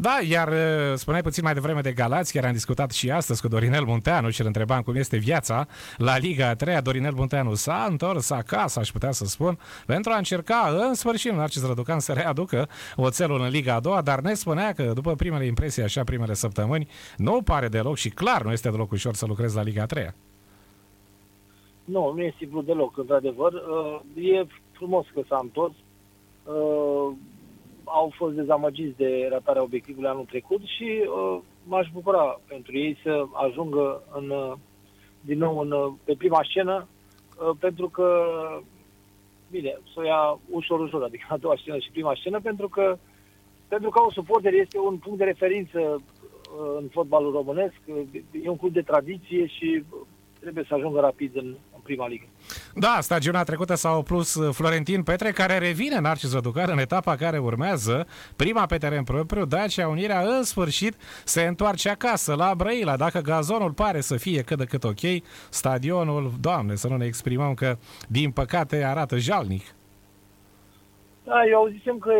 Da, 0.00 0.18
iar 0.28 0.48
uh, 0.48 0.94
spuneai 0.94 1.22
puțin 1.22 1.44
mai 1.44 1.54
devreme 1.54 1.80
de 1.80 1.92
Galați, 1.92 2.32
chiar 2.32 2.44
am 2.44 2.52
discutat 2.52 2.90
și 2.90 3.10
astăzi 3.10 3.40
cu 3.40 3.48
Dorinel 3.48 3.84
Munteanu 3.84 4.30
și 4.30 4.40
îl 4.40 4.46
întrebam 4.46 4.80
cum 4.80 4.94
este 4.94 5.16
viața 5.16 5.66
la 5.96 6.18
Liga 6.18 6.54
3 6.54 6.82
Dorinel 6.82 7.12
Munteanu 7.12 7.54
s-a 7.54 7.86
întors 7.88 8.30
acasă, 8.30 8.78
aș 8.78 8.90
putea 8.90 9.10
să 9.10 9.24
spun, 9.24 9.58
pentru 9.86 10.12
a 10.12 10.16
încerca 10.16 10.76
în 10.88 10.94
sfârșit 10.94 11.30
în 11.30 11.36
Narcis 11.36 11.66
Răducan 11.66 12.00
să 12.00 12.12
readucă 12.12 12.68
oțelul 12.96 13.40
în 13.40 13.48
Liga 13.48 13.74
a 13.74 13.80
doua, 13.80 14.02
dar 14.02 14.20
ne 14.20 14.34
spunea 14.34 14.72
că 14.72 14.82
după 14.82 15.14
primele 15.14 15.46
impresii, 15.46 15.82
așa 15.82 16.04
primele 16.04 16.34
săptămâni, 16.34 16.88
nu 17.16 17.42
pare 17.42 17.68
deloc 17.68 17.96
și 17.96 18.08
clar 18.08 18.42
nu 18.42 18.52
este 18.52 18.70
deloc 18.70 18.90
ușor 18.90 19.14
să 19.14 19.26
lucrezi 19.26 19.56
la 19.56 19.62
Liga 19.62 19.86
3 19.86 20.12
nu, 21.88 22.12
nu 22.12 22.22
e 22.22 22.34
simplu 22.38 22.62
deloc, 22.62 22.96
într-adevăr. 22.96 23.52
Uh, 23.52 24.00
e 24.14 24.46
frumos 24.72 25.06
că 25.14 25.20
s-a 25.28 25.38
întors. 25.42 25.74
Uh, 26.44 27.12
au 27.84 28.12
fost 28.16 28.34
dezamăgiți 28.34 28.96
de 28.96 29.28
ratarea 29.30 29.62
obiectivului 29.62 30.08
anul 30.08 30.24
trecut 30.24 30.60
și 30.64 31.02
uh, 31.02 31.38
m-aș 31.64 31.88
bucura 31.92 32.40
pentru 32.46 32.78
ei 32.78 32.98
să 33.02 33.24
ajungă 33.32 34.02
în, 34.12 34.32
din 35.20 35.38
nou 35.38 35.58
în, 35.58 35.94
pe 36.04 36.14
prima 36.18 36.40
scenă, 36.44 36.88
pentru 37.58 37.88
că, 37.88 38.26
bine, 39.50 39.78
să 39.94 40.00
o 40.00 40.04
ia 40.04 40.38
ușor, 40.50 40.80
ușor, 40.80 41.02
adică 41.02 41.26
a 41.28 41.36
doua 41.36 41.54
scenă 41.56 41.78
și 41.78 41.90
prima 41.90 42.14
scenă, 42.14 42.40
pentru 42.40 42.68
că 42.68 42.98
pentru 43.68 43.90
că 43.90 44.00
un 44.00 44.10
suporter 44.10 44.52
este 44.54 44.78
un 44.78 44.96
punct 44.96 45.18
de 45.18 45.24
referință 45.24 46.02
în 46.78 46.88
fotbalul 46.88 47.32
românesc. 47.32 47.76
E 48.42 48.48
un 48.48 48.56
club 48.56 48.72
de 48.72 48.82
tradiție 48.82 49.46
și 49.46 49.84
trebuie 50.40 50.64
să 50.68 50.74
ajungă 50.74 51.00
rapid 51.00 51.36
în, 51.36 51.46
în 51.46 51.67
prima 51.88 52.08
ligă. 52.08 52.26
Da, 52.74 52.98
stagiunea 53.00 53.42
trecută 53.42 53.74
s-a 53.74 53.90
opus 53.96 54.38
Florentin 54.52 55.02
Petre, 55.02 55.30
care 55.30 55.58
revine 55.58 55.96
în 55.96 56.02
Narcis 56.02 56.32
Răducar 56.32 56.68
în 56.68 56.78
etapa 56.78 57.16
care 57.16 57.38
urmează, 57.38 58.06
prima 58.36 58.66
pe 58.66 58.76
teren 58.76 59.04
propriu, 59.04 59.44
Dacia 59.44 59.88
Unirea 59.88 60.20
în 60.20 60.42
sfârșit 60.42 60.94
se 61.24 61.42
întoarce 61.42 61.88
acasă 61.88 62.34
la 62.34 62.54
Brăila. 62.56 62.96
Dacă 62.96 63.20
gazonul 63.20 63.72
pare 63.72 64.00
să 64.00 64.16
fie 64.16 64.42
cât 64.42 64.58
de 64.58 64.64
cât 64.64 64.84
ok, 64.84 65.04
stadionul, 65.48 66.32
doamne, 66.40 66.74
să 66.74 66.88
nu 66.88 66.96
ne 66.96 67.06
exprimăm 67.06 67.54
că 67.54 67.76
din 68.08 68.30
păcate 68.30 68.84
arată 68.84 69.16
jalnic. 69.16 69.64
Da, 71.28 71.46
eu 71.50 71.58
auzisem 71.58 71.98
că 71.98 72.12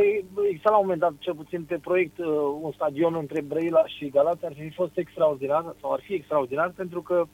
exista 0.48 0.70
la 0.70 0.76
un 0.76 0.82
moment 0.82 1.00
dat, 1.00 1.12
cel 1.18 1.34
puțin 1.34 1.62
pe 1.64 1.78
proiect, 1.88 2.18
uh, 2.18 2.26
un 2.60 2.72
stadion 2.72 3.14
între 3.14 3.40
Brăila 3.40 3.87
și 3.87 4.08
Galați 4.08 4.44
ar 4.44 4.52
fi 4.58 4.70
fost 4.70 4.96
extraordinar, 4.96 5.75
sau 5.80 5.92
ar 5.92 6.00
fi 6.06 6.14
extraordinar, 6.14 6.72
pentru 6.76 7.02
că 7.02 7.25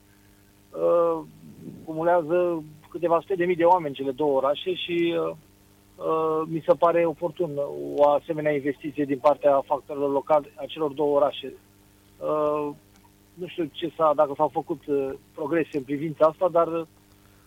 uh, 0.71 1.25
cumulează 1.85 2.64
câteva 2.90 3.21
sute 3.21 3.35
de 3.35 3.44
mii 3.44 3.56
de 3.56 3.64
oameni 3.64 3.94
cele 3.94 4.11
două 4.11 4.37
orașe 4.37 4.75
și 4.75 5.14
uh, 5.18 5.37
uh, 5.97 6.42
mi 6.47 6.62
se 6.66 6.75
pare 6.75 7.06
oportun 7.06 7.50
o 7.97 8.09
asemenea 8.09 8.52
investiție 8.52 9.04
din 9.04 9.18
partea 9.18 9.62
factorilor 9.66 10.11
locali 10.11 10.52
a 10.56 10.64
celor 10.66 10.92
două 10.92 11.16
orașe. 11.16 11.52
Uh, 12.18 12.71
nu 13.35 13.47
știu 13.47 13.71
ce 13.73 13.92
s-a, 13.97 14.12
dacă 14.16 14.33
s-au 14.37 14.49
făcut 14.49 14.87
uh, 14.87 15.11
progrese 15.35 15.76
în 15.76 15.83
privința 15.83 16.26
asta, 16.26 16.49
dar 16.49 16.66
uh, 16.66 16.87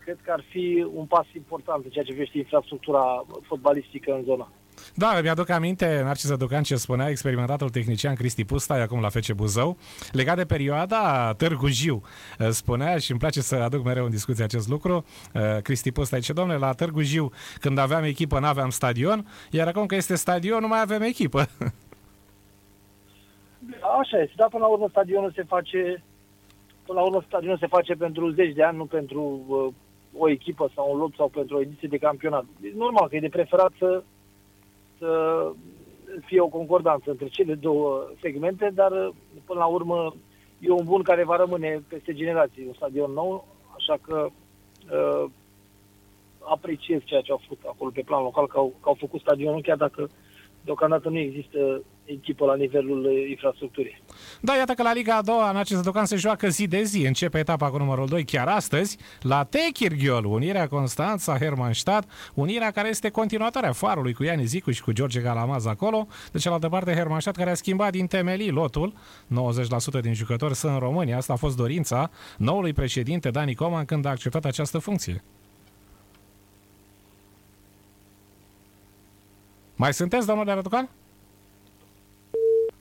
cred 0.04 0.18
că 0.24 0.32
ar 0.32 0.44
fi 0.50 0.88
un 0.94 1.06
pas 1.06 1.26
important 1.36 1.84
în 1.84 1.90
ceea 1.90 2.04
ce 2.04 2.12
privește 2.12 2.38
infrastructura 2.38 3.26
fotbalistică 3.42 4.14
în 4.14 4.24
zona. 4.24 4.52
Da, 4.94 5.20
mi-aduc 5.22 5.50
aminte, 5.50 6.02
Narcis 6.04 6.36
Ducan, 6.36 6.64
ce 6.64 6.76
spunea 6.76 7.10
experimentatul 7.10 7.70
tehnician 7.70 8.16
Cristi 8.16 8.46
Pusta, 8.46 8.74
acum 8.74 9.02
la 9.02 9.10
FC 9.10 9.32
Buzău, 9.34 9.78
legat 10.12 10.36
de 10.36 10.46
perioada 10.46 11.34
Târgu 11.34 11.68
Jiu. 11.68 12.02
Spunea 12.50 12.98
și 12.98 13.12
îmi 13.12 13.20
place 13.20 13.42
să 13.42 13.56
aduc 13.56 13.84
mereu 13.84 14.06
în 14.06 14.10
discuție 14.10 14.44
acest 14.44 14.68
lucru. 14.68 15.06
Cristi 15.62 15.92
Pusta 15.92 16.18
zice, 16.18 16.34
domnule, 16.34 16.58
la 16.58 16.74
Târgu 16.74 17.02
Jiu, 17.02 17.32
când 17.60 17.78
aveam 17.78 18.04
echipă, 18.04 18.40
n-aveam 18.40 18.70
stadion, 18.70 19.28
iar 19.52 19.68
acum 19.68 19.86
că 19.86 19.96
este 19.96 20.16
stadion, 20.16 20.60
nu 20.60 20.68
mai 20.68 20.82
avem 20.82 21.02
echipă. 21.02 21.46
Așa 24.00 24.18
este, 24.22 24.34
dar 24.36 24.48
până 24.48 24.64
la 24.64 24.70
urmă 24.70 24.88
stadionul 24.90 25.32
se 25.36 25.44
face 25.44 26.04
până 26.88 27.00
la 27.00 27.06
urmă 27.06 27.24
stadionul 27.28 27.58
se 27.58 27.68
face 27.68 27.94
pentru 27.94 28.30
zeci 28.30 28.54
de 28.54 28.64
ani, 28.64 28.78
nu 28.78 28.86
pentru 28.86 29.22
uh, 29.48 29.74
o 30.24 30.30
echipă 30.30 30.72
sau 30.76 30.92
un 30.92 30.98
lot 30.98 31.14
sau 31.16 31.28
pentru 31.28 31.58
o 31.58 31.62
ediție 31.62 31.88
de 31.88 31.98
campionat. 31.98 32.46
E 32.62 32.72
normal 32.76 33.08
că 33.08 33.16
e 33.16 33.28
de 33.28 33.38
preferat 33.38 33.72
să, 33.78 34.04
să 34.98 35.52
fie 36.26 36.42
o 36.42 36.48
concordanță 36.48 37.10
între 37.10 37.28
cele 37.28 37.54
două 37.54 38.08
segmente, 38.22 38.72
dar 38.74 39.14
până 39.46 39.60
la 39.60 39.66
urmă 39.66 40.14
e 40.60 40.70
un 40.70 40.86
bun 40.86 41.02
care 41.02 41.24
va 41.24 41.36
rămâne 41.36 41.84
peste 41.88 42.14
generații, 42.14 42.66
un 42.68 42.74
stadion 42.74 43.12
nou, 43.12 43.48
așa 43.76 43.98
că 44.02 44.28
uh, 44.92 45.30
apreciez 46.40 47.02
ceea 47.04 47.22
ce 47.22 47.32
au 47.32 47.42
făcut 47.48 47.64
acolo 47.66 47.92
pe 47.94 48.02
plan 48.06 48.24
local, 48.24 48.48
că 48.48 48.58
au, 48.58 48.74
că 48.82 48.90
au 48.90 48.98
făcut 49.00 49.20
stadionul, 49.20 49.62
chiar 49.62 49.78
dacă 49.78 50.10
deocamdată 50.62 51.10
nu 51.10 51.18
există 51.18 51.82
echipă 52.08 52.46
la 52.46 52.56
nivelul 52.56 53.06
uh, 53.06 53.30
infrastructurii. 53.30 54.02
Da, 54.42 54.56
iată 54.56 54.74
că 54.74 54.84
la 54.84 54.94
Liga 54.94 55.16
a 55.16 55.22
doua, 55.22 55.50
în 55.50 55.56
acest 55.56 55.84
docan 55.84 56.06
se 56.06 56.16
joacă 56.16 56.48
zi 56.48 56.68
de 56.68 56.84
zi. 56.84 57.06
Începe 57.06 57.38
etapa 57.38 57.70
cu 57.70 57.78
numărul 57.78 58.08
2 58.08 58.24
chiar 58.24 58.48
astăzi, 58.48 58.98
la 59.22 59.44
Techirghiol, 59.44 60.26
Unirea 60.26 60.68
Constanța, 60.68 61.38
Hermannstadt, 61.38 62.12
Unirea 62.34 62.72
care 62.72 62.88
este 62.88 63.10
continuatoarea 63.10 63.72
farului 63.72 64.14
cu 64.14 64.24
Iani 64.24 64.46
Zicu 64.46 64.72
și 64.72 64.82
cu 64.82 64.92
George 64.92 65.22
Galamaz 65.22 65.66
acolo. 65.66 66.08
De 66.32 66.38
cealaltă 66.38 66.70
parte, 66.70 66.94
Hermannstadt 66.94 67.38
care 67.38 67.50
a 67.50 67.54
schimbat 67.54 67.92
din 67.92 68.08
temelii 68.08 68.50
lotul. 68.50 68.94
90% 69.98 70.02
din 70.02 70.14
jucători 70.14 70.56
sunt 70.56 70.74
în 70.74 70.80
România. 70.80 71.18
Asta 71.18 71.34
a 71.34 71.36
fost 71.36 71.58
dorința 71.58 72.10
noului 72.38 72.74
președinte 72.74 73.30
Dani 73.30 73.56
Coman 73.56 73.86
când 73.86 74.06
a 74.06 74.10
acceptat 74.10 74.46
această 74.46 74.78
funcție. 74.78 75.24
Mai 79.76 79.94
sunteți, 79.94 80.28
domnule 80.28 80.54
Răducan? 80.54 80.90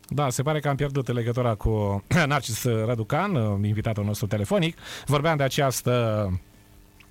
Da, 0.09 0.31
se 0.31 0.43
pare 0.43 0.61
că 0.61 0.69
am 0.69 0.77
pierdut 0.77 1.13
legătura 1.13 1.55
cu 1.55 2.05
Narcis 2.27 2.65
Răducan, 2.65 3.35
invitatul 3.65 4.05
nostru 4.05 4.27
telefonic. 4.27 4.79
Vorbeam 5.07 5.37
de 5.37 5.43
această 5.43 6.31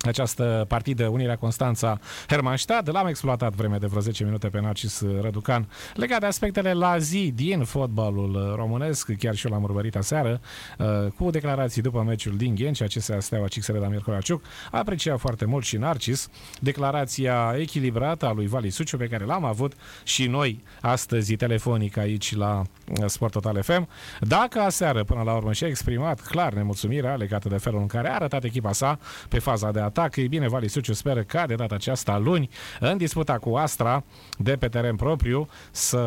această 0.00 0.64
partidă 0.68 1.06
Unirea 1.08 1.36
Constanța 1.36 1.98
Hermannstadt. 2.28 2.92
L-am 2.92 3.06
exploatat 3.06 3.54
vreme 3.54 3.76
de 3.76 3.86
vreo 3.86 4.00
10 4.00 4.24
minute 4.24 4.48
pe 4.48 4.60
Narcis 4.60 5.02
Răducan 5.20 5.68
legat 5.94 6.20
de 6.20 6.26
aspectele 6.26 6.72
la 6.72 6.98
zi 6.98 7.32
din 7.34 7.64
fotbalul 7.64 8.54
românesc, 8.56 9.12
chiar 9.18 9.34
și 9.34 9.46
eu 9.46 9.52
l-am 9.52 9.62
urmărit 9.62 9.96
aseară, 9.96 10.40
uh, 10.78 10.86
cu 11.16 11.30
declarații 11.30 11.82
după 11.82 12.02
meciul 12.02 12.36
din 12.36 12.54
Ghencea, 12.54 12.84
acestea 12.84 13.20
Steaua 13.20 13.48
Cixere 13.48 13.78
Damir 13.78 14.00
Coraciuc. 14.00 14.44
A 14.70 14.78
apreciat 14.78 15.18
foarte 15.18 15.44
mult 15.44 15.64
și 15.64 15.76
Narcis 15.76 16.28
declarația 16.60 17.54
echilibrată 17.58 18.26
a 18.26 18.32
lui 18.32 18.46
Vali 18.46 18.70
Suciu 18.70 18.96
pe 18.96 19.06
care 19.06 19.24
l-am 19.24 19.44
avut 19.44 19.72
și 20.02 20.26
noi 20.26 20.64
astăzi 20.80 21.36
telefonic 21.36 21.96
aici 21.96 22.36
la 22.36 22.62
uh, 22.62 23.06
Sport 23.06 23.32
Total 23.32 23.62
FM. 23.62 23.88
Dacă 24.20 24.60
aseară 24.60 25.04
până 25.04 25.22
la 25.22 25.34
urmă 25.34 25.52
și-a 25.52 25.66
exprimat 25.66 26.20
clar 26.20 26.52
nemulțumirea 26.52 27.14
legată 27.14 27.48
de 27.48 27.56
felul 27.56 27.80
în 27.80 27.86
care 27.86 28.08
a 28.08 28.14
arătat 28.14 28.44
echipa 28.44 28.72
sa 28.72 28.98
pe 29.28 29.38
faza 29.38 29.70
de 29.70 29.80
atac. 29.80 29.95
Ei 30.16 30.28
bine, 30.28 30.48
Vali 30.48 30.68
Suciu 30.68 30.92
speră 30.92 31.22
ca 31.22 31.46
de 31.46 31.54
data 31.54 31.74
aceasta 31.74 32.18
luni, 32.18 32.48
în 32.80 32.96
disputa 32.96 33.38
cu 33.38 33.54
Astra, 33.54 34.04
de 34.38 34.56
pe 34.56 34.68
teren 34.68 34.96
propriu, 34.96 35.48
să 35.70 35.98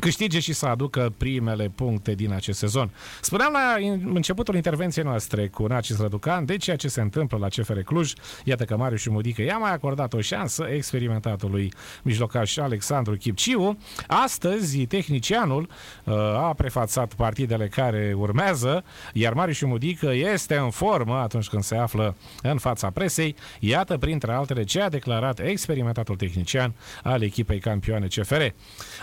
câștige 0.00 0.40
și 0.40 0.52
să 0.52 0.66
aducă 0.66 1.12
primele 1.16 1.72
puncte 1.74 2.14
din 2.14 2.32
acest 2.32 2.58
sezon. 2.58 2.90
Spuneam 3.20 3.52
la 3.52 3.76
începutul 4.14 4.54
intervenției 4.54 5.04
noastre 5.04 5.48
cu 5.48 5.66
Nacis 5.66 5.98
Răducan 5.98 6.44
de 6.44 6.56
ceea 6.56 6.76
ce 6.76 6.88
se 6.88 7.00
întâmplă 7.00 7.38
la 7.38 7.48
CFR 7.48 7.78
Cluj. 7.78 8.12
Iată 8.44 8.64
că 8.64 8.76
Marius 8.76 9.06
Mudică 9.06 9.42
i-a 9.42 9.58
mai 9.58 9.72
acordat 9.72 10.12
o 10.12 10.20
șansă 10.20 10.66
experimentatului 10.70 11.72
mijlocaș 12.02 12.56
Alexandru 12.56 13.16
Chipciu. 13.16 13.78
Astăzi, 14.06 14.86
tehnicianul 14.86 15.68
uh, 16.04 16.14
a 16.16 16.52
prefațat 16.56 17.14
partidele 17.14 17.68
care 17.68 18.14
urmează, 18.16 18.84
iar 19.12 19.32
Marius 19.32 19.60
Mudică 19.60 20.12
este 20.12 20.56
în 20.56 20.70
formă 20.70 21.14
atunci 21.14 21.48
când 21.48 21.62
se 21.62 21.76
află 21.76 22.16
în 22.42 22.58
fața 22.58 22.90
presei. 22.90 23.36
Iată, 23.60 23.98
printre 23.98 24.32
altele, 24.32 24.64
ce 24.64 24.80
a 24.80 24.88
declarat 24.88 25.40
experimentatul 25.40 26.16
tehnician 26.16 26.74
al 27.02 27.22
echipei 27.22 27.58
campioane 27.58 28.06
CFR. 28.06 28.42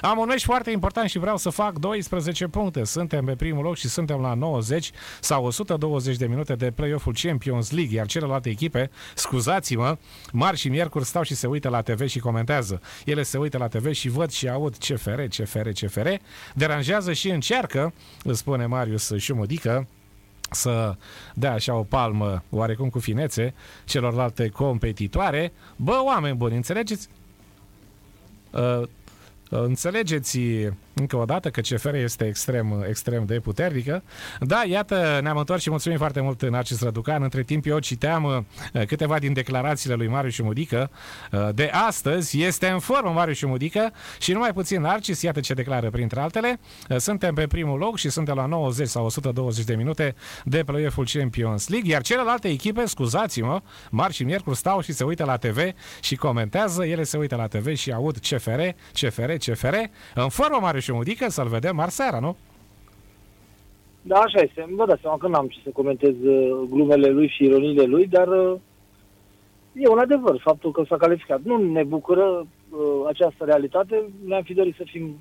Am 0.01 0.17
un 0.17 0.25
meci 0.27 0.43
foarte 0.43 0.71
important 0.71 0.80
și 1.05 1.19
vreau 1.19 1.37
să 1.37 1.49
fac 1.49 1.77
12 1.77 2.47
puncte. 2.47 2.83
Suntem 2.83 3.25
pe 3.25 3.35
primul 3.35 3.63
loc 3.63 3.75
și 3.75 3.87
suntem 3.87 4.19
la 4.19 4.33
90 4.33 4.91
sau 5.19 5.45
120 5.45 6.17
de 6.17 6.25
minute 6.25 6.55
de 6.55 6.71
play-off-ul 6.71 7.13
Champions 7.21 7.71
League, 7.71 7.95
iar 7.95 8.05
celelalte 8.05 8.49
echipe, 8.49 8.89
scuzați-mă, 9.15 9.97
mari 10.31 10.57
și 10.57 10.69
miercuri 10.69 11.05
stau 11.05 11.23
și 11.23 11.35
se 11.35 11.47
uită 11.47 11.69
la 11.69 11.81
TV 11.81 12.07
și 12.07 12.19
comentează. 12.19 12.81
Ele 13.05 13.23
se 13.23 13.37
uită 13.37 13.57
la 13.57 13.67
TV 13.67 13.91
și 13.91 14.09
văd 14.09 14.31
și 14.31 14.49
aud 14.49 14.75
CFR, 14.77 15.21
CFR, 15.21 15.69
CFR. 15.69 16.07
Deranjează 16.53 17.13
și 17.13 17.29
încearcă, 17.29 17.93
spune 18.31 18.65
Marius 18.65 19.11
Șumodică, 19.17 19.87
să 20.51 20.95
dea 21.33 21.53
așa 21.53 21.75
o 21.75 21.83
palmă 21.83 22.43
oarecum 22.49 22.89
cu 22.89 22.99
finețe 22.99 23.53
celorlalte 23.85 24.49
competitoare. 24.49 25.53
Bă, 25.75 26.01
oameni 26.05 26.35
buni, 26.35 26.55
înțelegeți? 26.55 27.09
Uh, 29.51 29.59
înțelegeți 29.59 30.39
încă 30.93 31.15
o 31.15 31.25
dată 31.25 31.49
că 31.49 31.61
CFR 31.61 31.93
este 31.93 32.25
extrem, 32.25 32.85
extrem 32.87 33.25
de 33.25 33.39
puternică. 33.39 34.03
Da, 34.39 34.63
iată, 34.67 35.19
ne-am 35.21 35.37
întors 35.37 35.61
și 35.61 35.69
mulțumim 35.69 35.97
foarte 35.97 36.21
mult 36.21 36.49
Narcis 36.49 36.81
Răducan. 36.81 37.23
Între 37.23 37.43
timp 37.43 37.65
eu 37.65 37.79
citeam 37.79 38.23
uh, 38.23 38.85
câteva 38.85 39.19
din 39.19 39.33
declarațiile 39.33 39.95
lui 39.95 40.07
Marius 40.07 40.39
Mudică 40.39 40.89
uh, 41.31 41.49
de 41.53 41.69
astăzi. 41.73 42.41
Este 42.41 42.67
în 42.67 42.79
formă 42.79 43.09
Marius 43.09 43.41
Mudică 43.41 43.93
și 44.19 44.31
numai 44.31 44.53
puțin 44.53 44.81
Narcis, 44.81 45.21
iată 45.21 45.39
ce 45.39 45.53
declară 45.53 45.89
printre 45.89 46.19
altele. 46.19 46.59
Uh, 46.89 46.97
suntem 46.97 47.33
pe 47.33 47.47
primul 47.47 47.77
loc 47.77 47.97
și 47.97 48.09
suntem 48.09 48.35
la 48.35 48.45
90 48.45 48.87
sau 48.87 49.05
120 49.05 49.65
de 49.65 49.75
minute 49.75 50.15
de 50.43 50.63
play-off-ul 50.63 51.07
Champions 51.13 51.67
League, 51.67 51.91
iar 51.91 52.01
celelalte 52.01 52.47
echipe, 52.47 52.85
scuzați-mă, 52.85 53.61
marți 53.89 54.15
și 54.15 54.23
miercuri 54.23 54.57
stau 54.57 54.81
și 54.81 54.93
se 54.93 55.03
uită 55.03 55.25
la 55.25 55.37
TV 55.37 55.57
și 56.01 56.15
comentează, 56.15 56.85
ele 56.85 57.03
se 57.03 57.17
uită 57.17 57.35
la 57.35 57.47
TV 57.47 57.75
și 57.75 57.91
aud 57.91 58.17
CFR, 58.17 58.59
CFR, 58.93 59.31
CFR. 59.31 59.75
În 60.13 60.29
formă 60.29 60.57
Marius 60.61 60.80
și 60.81 60.91
Mudică 60.91 61.29
să-l 61.29 61.47
vedem 61.47 61.75
marseara, 61.75 62.19
nu? 62.19 62.35
Da, 64.01 64.19
așa 64.19 64.41
este. 64.41 64.67
Vă 64.69 64.85
dați 64.85 65.01
seama 65.01 65.17
că 65.17 65.27
n-am 65.27 65.47
ce 65.47 65.59
să 65.63 65.69
comentez 65.73 66.15
uh, 66.23 66.61
glumele 66.69 67.09
lui 67.09 67.27
și 67.27 67.43
ironiile 67.43 67.83
lui, 67.83 68.07
dar 68.07 68.27
uh, 68.27 68.59
e 69.73 69.87
un 69.87 69.97
adevăr 69.97 70.39
faptul 70.39 70.71
că 70.71 70.83
s-a 70.87 70.97
calificat. 70.97 71.41
Nu 71.41 71.71
ne 71.71 71.83
bucură 71.83 72.23
uh, 72.23 72.79
această 73.07 73.43
realitate. 73.43 74.03
Ne-am 74.25 74.43
fi 74.43 74.53
dorit 74.53 74.75
să 74.75 74.83
fim 74.85 75.17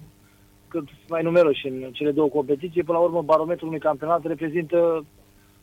cât 0.68 0.88
mai 1.08 1.22
numeroși 1.22 1.66
în 1.66 1.90
cele 1.92 2.10
două 2.10 2.28
competiții. 2.28 2.82
Până 2.82 2.98
la 2.98 3.04
urmă, 3.04 3.22
barometrul 3.22 3.68
unui 3.68 3.80
campionat 3.80 4.26
reprezintă 4.26 5.04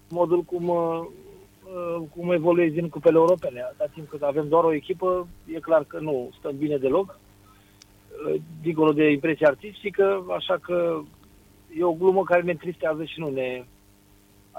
modul 0.09 0.41
cum, 0.41 0.69
uh, 0.69 0.99
uh 1.63 2.01
cum 2.15 2.31
evoluezi 2.31 2.73
din 2.73 2.89
cupele 2.89 3.17
europene. 3.17 3.61
Atâta 3.61 3.89
timp 3.93 4.09
cât 4.09 4.21
avem 4.21 4.47
doar 4.47 4.63
o 4.63 4.73
echipă, 4.73 5.27
e 5.53 5.59
clar 5.59 5.83
că 5.83 5.99
nu 5.99 6.29
stăm 6.39 6.57
bine 6.57 6.77
deloc 6.77 7.19
dincolo 8.61 8.91
de 8.91 9.11
impresia 9.11 9.47
artistică, 9.47 10.25
așa 10.37 10.57
că 10.61 11.01
e 11.77 11.83
o 11.83 11.93
glumă 11.93 12.23
care 12.23 12.41
ne 12.41 12.53
tristează 12.55 13.03
și 13.03 13.19
nu 13.19 13.29
ne 13.29 13.63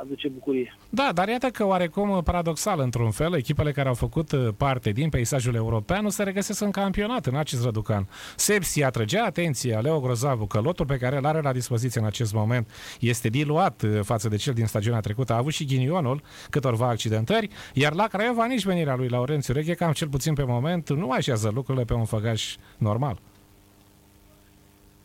aduce 0.00 0.28
bucurie. 0.28 0.76
Da, 0.88 1.10
dar 1.14 1.28
iată 1.28 1.46
că 1.46 1.66
oarecum 1.66 2.22
paradoxal, 2.22 2.80
într-un 2.80 3.10
fel, 3.10 3.34
echipele 3.34 3.72
care 3.72 3.88
au 3.88 3.94
făcut 3.94 4.32
uh, 4.32 4.48
parte 4.56 4.90
din 4.90 5.08
peisajul 5.08 5.54
european 5.54 6.02
nu 6.02 6.08
se 6.08 6.22
regăsesc 6.22 6.60
în 6.60 6.70
campionat 6.70 7.26
în 7.26 7.36
acest 7.36 7.64
răducan. 7.64 8.08
Sepsi 8.36 8.82
atrăgea 8.82 9.24
atenția 9.24 9.80
Leo 9.80 10.00
Grozavu 10.00 10.46
că 10.46 10.60
lotul 10.60 10.86
pe 10.86 10.96
care 10.96 11.16
îl 11.16 11.26
are 11.26 11.40
la 11.40 11.52
dispoziție 11.52 12.00
în 12.00 12.06
acest 12.06 12.32
moment 12.32 12.70
este 13.00 13.28
diluat 13.28 13.82
uh, 13.82 14.00
față 14.02 14.28
de 14.28 14.36
cel 14.36 14.54
din 14.54 14.66
stagiunea 14.66 15.00
trecută. 15.00 15.32
A 15.32 15.36
avut 15.36 15.52
și 15.52 15.64
ghinionul 15.64 16.22
câtorva 16.50 16.88
accidentări, 16.88 17.48
iar 17.74 17.94
la 17.94 18.06
Craiova 18.06 18.46
nici 18.46 18.64
venirea 18.64 18.96
lui 18.96 19.08
Laurențiu 19.08 19.54
Reche, 19.54 19.74
cam 19.74 19.92
cel 19.92 20.08
puțin 20.08 20.34
pe 20.34 20.44
moment, 20.44 20.90
nu 20.90 21.10
așează 21.10 21.50
lucrurile 21.54 21.84
pe 21.84 21.94
un 21.94 22.04
făgaș 22.04 22.56
normal. 22.78 23.18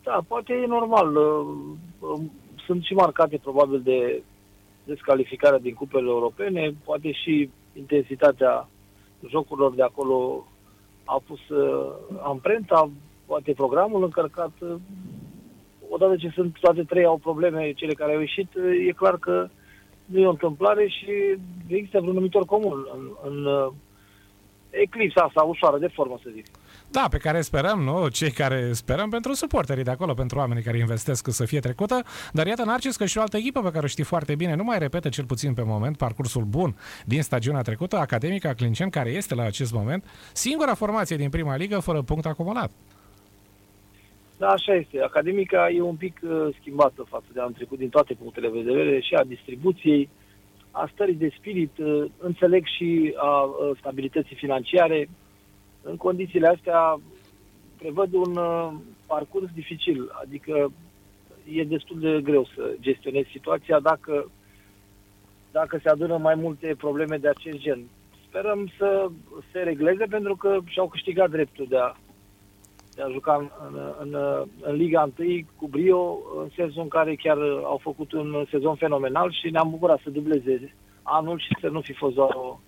Da, 0.04 0.24
poate 0.28 0.54
e 0.54 0.66
normal. 0.66 1.16
Uh, 1.16 2.20
sunt 2.66 2.84
și 2.84 2.94
marcate 2.94 3.38
probabil 3.38 3.82
de 3.82 4.24
descalificarea 4.84 5.60
din 5.60 5.74
cupele 5.74 6.10
europene, 6.10 6.74
poate 6.84 7.12
și 7.12 7.50
intensitatea 7.74 8.68
jocurilor 9.30 9.74
de 9.74 9.84
acolo 9.84 10.48
a 11.04 11.22
pus 11.28 11.50
uh, 11.50 11.92
amprenta, 12.24 12.90
poate 13.26 13.54
programul 13.54 14.04
încărcat. 14.04 14.52
Uh, 14.60 14.76
odată 15.90 16.16
ce 16.16 16.30
sunt 16.30 16.58
toate 16.60 16.84
trei 16.84 17.06
au 17.06 17.18
probleme, 17.18 17.72
cele 17.72 17.94
care 17.94 18.14
au 18.14 18.20
ieșit, 18.20 18.56
uh, 18.56 18.88
e 18.88 18.92
clar 18.92 19.18
că 19.18 19.48
nu 20.06 20.20
e 20.20 20.28
o 20.28 20.30
întâmplare 20.30 20.88
și 20.88 21.38
există 21.68 22.00
vreun 22.00 22.16
numitor 22.16 22.46
comun 22.46 22.88
în, 22.94 23.12
în 23.24 23.46
uh, 23.46 23.68
eclipsa 24.70 25.22
asta 25.22 25.42
ușoară 25.42 25.78
de 25.78 25.88
formă, 25.88 26.20
să 26.24 26.30
zic. 26.34 26.46
Da, 26.98 27.08
pe 27.10 27.18
care 27.18 27.42
sperăm, 27.42 27.82
nu? 27.82 28.08
Cei 28.08 28.32
care 28.32 28.72
sperăm 28.72 29.10
pentru 29.10 29.34
suporterii 29.34 29.84
de 29.84 29.92
acolo, 29.92 30.14
pentru 30.14 30.38
oamenii 30.38 30.64
care 30.64 30.78
investesc 30.78 31.28
să 31.32 31.46
fie 31.46 31.60
trecută, 31.60 32.04
dar 32.34 32.48
iată 32.48 32.64
Narcis 32.64 32.96
că 32.96 33.06
și 33.06 33.18
o 33.18 33.22
altă 33.22 33.38
echipă 33.38 33.62
pe 33.62 33.72
care 33.72 33.86
o 33.86 33.88
știi 33.88 34.04
foarte 34.04 34.36
bine, 34.36 34.56
nu 34.56 34.64
mai 34.64 34.80
repetă 34.80 35.10
cel 35.10 35.26
puțin 35.26 35.54
pe 35.54 35.64
moment 35.66 35.98
parcursul 35.98 36.44
bun 36.44 36.76
din 37.06 37.22
stagiunea 37.22 37.62
trecută, 37.62 37.98
Academica 37.98 38.54
Clincen, 38.54 38.90
care 38.90 39.10
este 39.10 39.36
la 39.36 39.44
acest 39.44 39.74
moment 39.74 40.04
singura 40.34 40.74
formație 40.74 41.16
din 41.16 41.30
prima 41.30 41.56
ligă 41.56 41.80
fără 41.80 42.02
punct 42.02 42.26
acumulat. 42.26 42.72
Da, 44.38 44.48
așa 44.48 44.74
este. 44.74 45.02
Academica 45.02 45.70
e 45.70 45.82
un 45.82 45.96
pic 45.96 46.20
uh, 46.24 46.48
schimbată 46.60 47.06
față 47.10 47.26
de 47.34 47.40
anul 47.40 47.54
trecut 47.54 47.78
din 47.78 47.90
toate 47.90 48.14
punctele 48.14 48.50
de 48.50 48.62
vedere 48.64 49.00
și 49.00 49.14
a 49.14 49.24
distribuției, 49.24 50.10
a 50.72 50.90
stării 50.94 51.16
de 51.16 51.34
spirit, 51.38 51.78
uh, 51.78 52.06
înțeleg 52.18 52.66
și 52.66 53.14
a 53.18 53.42
uh, 53.42 53.78
stabilității 53.80 54.36
financiare. 54.36 55.10
În 55.84 55.98
condițiile 55.98 56.48
astea 56.48 57.00
prevăd 57.78 58.14
un 58.14 58.36
uh, 58.36 58.74
parcurs 59.06 59.48
dificil, 59.54 60.12
adică 60.22 60.72
e 61.52 61.64
destul 61.64 62.00
de 62.00 62.22
greu 62.22 62.46
să 62.56 62.76
gestionezi 62.80 63.30
situația 63.30 63.80
dacă, 63.80 64.32
dacă 65.52 65.80
se 65.84 65.90
adună 65.90 66.18
mai 66.18 66.36
multe 66.36 66.76
probleme 66.78 67.18
de 67.18 67.28
acest 67.28 67.58
gen. 67.58 67.84
Sperăm 68.28 68.70
să 68.78 69.10
se 69.52 69.60
regleze 69.60 70.06
pentru 70.06 70.36
că 70.36 70.58
și-au 70.66 70.88
câștigat 70.88 71.30
dreptul 71.30 71.66
de 71.70 71.78
a, 71.78 71.96
de 72.96 73.02
a 73.02 73.10
juca 73.10 73.36
în, 73.36 73.50
în, 73.70 73.80
în, 74.00 74.46
în 74.62 74.76
Liga 74.76 75.12
1 75.20 75.40
cu 75.56 75.68
brio, 75.68 76.20
în 76.42 76.50
sensul 76.56 76.82
în 76.82 76.88
care 76.88 77.16
chiar 77.16 77.38
au 77.64 77.80
făcut 77.84 78.12
un 78.12 78.46
sezon 78.50 78.76
fenomenal 78.76 79.32
și 79.32 79.50
ne-am 79.50 79.70
bucurat 79.70 80.00
să 80.04 80.10
dubleze 80.10 80.74
anul 81.04 81.40
și 81.40 81.56
să 81.62 81.68
nu 81.68 81.82
fi 81.82 81.94
fost 81.94 82.16
doar 82.16 82.34
o, 82.34 82.60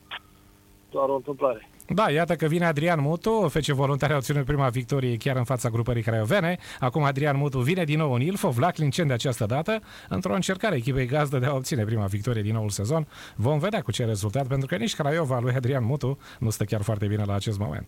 doar 0.91 1.09
o 1.09 1.15
întâmplare. 1.15 1.69
Da, 1.87 2.11
iată 2.11 2.35
că 2.35 2.45
vine 2.45 2.65
Adrian 2.65 3.01
Mutu, 3.01 3.47
fece 3.47 3.73
voluntari 3.73 4.13
a 4.13 4.15
obținut 4.15 4.45
prima 4.45 4.69
victorie 4.69 5.17
chiar 5.17 5.35
în 5.35 5.43
fața 5.43 5.69
grupării 5.69 6.01
craiovene. 6.01 6.57
Acum 6.79 7.03
Adrian 7.03 7.37
Mutu 7.37 7.59
vine 7.59 7.83
din 7.83 7.97
nou 7.97 8.13
în 8.13 8.21
Ilfov, 8.21 8.57
la 8.57 8.71
Clincen 8.71 9.07
de 9.07 9.13
această 9.13 9.45
dată, 9.45 9.79
într-o 10.09 10.33
încercare 10.33 10.75
echipei 10.75 11.05
gazdă 11.05 11.39
de 11.39 11.45
a 11.45 11.53
obține 11.53 11.83
prima 11.83 12.05
victorie 12.05 12.41
din 12.41 12.53
noul 12.53 12.69
sezon. 12.69 13.07
Vom 13.35 13.59
vedea 13.59 13.81
cu 13.81 13.91
ce 13.91 14.05
rezultat, 14.05 14.47
pentru 14.47 14.67
că 14.67 14.75
nici 14.75 14.95
Craiova 14.95 15.39
lui 15.39 15.53
Adrian 15.53 15.85
Mutu 15.85 16.17
nu 16.39 16.49
stă 16.49 16.63
chiar 16.63 16.81
foarte 16.81 17.05
bine 17.05 17.23
la 17.25 17.33
acest 17.33 17.59
moment. 17.59 17.87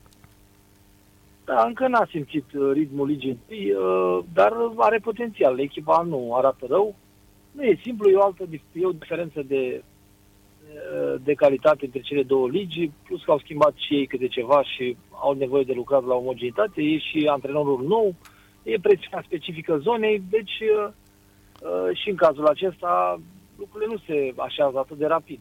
Da, 1.45 1.63
încă 1.67 1.87
n-a 1.87 2.07
simțit 2.09 2.45
uh, 2.53 2.71
ritmul 2.73 3.07
ligii, 3.07 3.39
uh, 3.49 4.23
dar 4.33 4.53
are 4.77 4.97
potențial. 4.97 5.59
Echipa 5.59 6.05
nu 6.07 6.35
arată 6.35 6.65
rău. 6.69 6.95
Nu 7.51 7.63
e 7.63 7.79
simplu, 7.83 8.09
e 8.09 8.15
o 8.15 8.23
altă 8.23 8.43
dif- 8.45 8.81
e 8.81 8.85
o 8.85 8.91
diferență 8.91 9.41
de, 9.47 9.75
uh, 9.75 9.96
de 11.23 11.33
calitate 11.33 11.85
între 11.85 11.99
cele 11.99 12.23
două 12.23 12.47
ligi, 12.49 12.91
plus 13.05 13.23
că 13.23 13.31
au 13.31 13.39
schimbat 13.39 13.73
și 13.75 13.93
ei 13.93 14.07
câte 14.07 14.27
ceva 14.27 14.63
și 14.63 14.97
au 15.11 15.33
nevoie 15.33 15.63
de 15.63 15.73
lucrat 15.73 16.05
la 16.05 16.15
omogenitate, 16.15 16.81
e 16.81 16.97
și 16.97 17.27
antrenorul 17.27 17.85
nou, 17.87 18.15
e 18.63 18.79
presiunea 18.79 19.23
specifică 19.25 19.77
zonei, 19.77 20.23
deci 20.29 20.59
uh, 20.59 20.87
uh, 21.61 21.97
și 21.97 22.09
în 22.09 22.15
cazul 22.15 22.45
acesta 22.45 23.19
lucrurile 23.57 23.91
nu 23.91 23.99
se 24.07 24.33
așează 24.37 24.77
atât 24.77 24.97
de 24.97 25.05
rapid. 25.05 25.39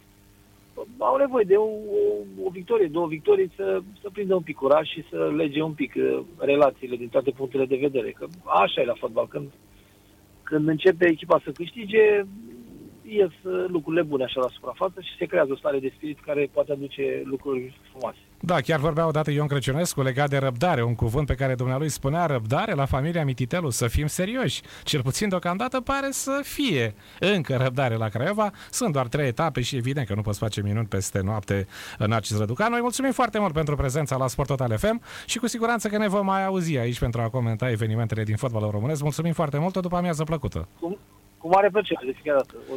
Au 0.98 1.16
nevoie 1.16 1.44
de 1.44 1.54
o, 1.54 1.68
o, 1.98 2.02
o 2.44 2.50
victorie, 2.50 2.86
două 2.86 3.06
victorii 3.06 3.52
să, 3.56 3.80
să 4.02 4.08
prindă 4.12 4.34
un 4.34 4.42
pic 4.42 4.56
curaj 4.56 4.88
și 4.88 5.04
să 5.10 5.32
lege 5.36 5.62
un 5.62 5.72
pic 5.72 5.94
uh, 5.96 6.20
relațiile 6.38 6.96
din 6.96 7.08
toate 7.08 7.30
punctele 7.30 7.64
de 7.64 7.76
vedere. 7.76 8.10
Că 8.10 8.26
așa 8.44 8.80
e 8.80 8.84
la 8.84 9.00
fotbal. 9.00 9.26
Când, 9.26 9.48
când 10.42 10.68
începe 10.68 11.06
echipa 11.08 11.40
să 11.44 11.50
câștige, 11.50 12.26
ies 13.08 13.32
uh, 13.42 13.64
lucrurile 13.68 14.02
bune 14.02 14.24
așa 14.24 14.40
la 14.40 14.48
suprafață 14.48 15.00
și 15.00 15.16
se 15.18 15.24
creează 15.24 15.52
o 15.52 15.56
stare 15.56 15.78
de 15.78 15.92
spirit 15.96 16.20
care 16.20 16.50
poate 16.52 16.72
aduce 16.72 17.22
lucruri 17.24 17.78
frumoase. 17.90 18.18
Da, 18.40 18.60
chiar 18.60 18.78
vorbea 18.78 19.06
odată 19.06 19.30
Ion 19.30 19.46
Crăciunescu 19.46 20.02
legat 20.02 20.28
de 20.28 20.36
răbdare, 20.36 20.82
un 20.82 20.94
cuvânt 20.94 21.26
pe 21.26 21.34
care 21.34 21.54
dumnealui 21.54 21.88
spunea 21.88 22.26
răbdare 22.26 22.74
la 22.74 22.84
familia 22.84 23.24
Mititelu, 23.24 23.70
să 23.70 23.86
fim 23.86 24.06
serioși. 24.06 24.62
Cel 24.84 25.02
puțin 25.02 25.28
deocamdată 25.28 25.80
pare 25.80 26.08
să 26.10 26.40
fie 26.42 26.94
încă 27.20 27.56
răbdare 27.56 27.96
la 27.96 28.08
Craiova. 28.08 28.50
Sunt 28.70 28.92
doar 28.92 29.06
trei 29.06 29.26
etape 29.26 29.60
și 29.60 29.76
evident 29.76 30.06
că 30.06 30.14
nu 30.14 30.22
poți 30.22 30.38
face 30.38 30.62
minuni 30.62 30.86
peste 30.86 31.20
noapte 31.20 31.66
în 31.98 32.12
acest 32.12 32.38
răducan. 32.38 32.70
Noi 32.70 32.80
mulțumim 32.80 33.12
foarte 33.12 33.38
mult 33.38 33.52
pentru 33.52 33.76
prezența 33.76 34.16
la 34.16 34.26
Sport 34.26 34.48
Total 34.48 34.76
FM 34.76 35.00
și 35.26 35.38
cu 35.38 35.46
siguranță 35.46 35.88
că 35.88 35.98
ne 35.98 36.08
vom 36.08 36.24
mai 36.24 36.44
auzi 36.44 36.78
aici 36.78 36.98
pentru 36.98 37.20
a 37.20 37.28
comenta 37.28 37.70
evenimentele 37.70 38.22
din 38.22 38.36
fotbalul 38.36 38.70
românesc. 38.70 39.02
Mulțumim 39.02 39.32
foarte 39.32 39.58
mult, 39.58 39.76
o 39.76 39.80
după 39.80 39.96
amiază 39.96 40.24
plăcută. 40.24 40.68
Cu, 40.80 40.98
cu 41.38 41.48
mare 41.48 41.68
plăcere, 41.68 42.00
de 42.04 42.12
fiecare 42.12 42.42
dată. 42.42 42.54
O 42.72 42.74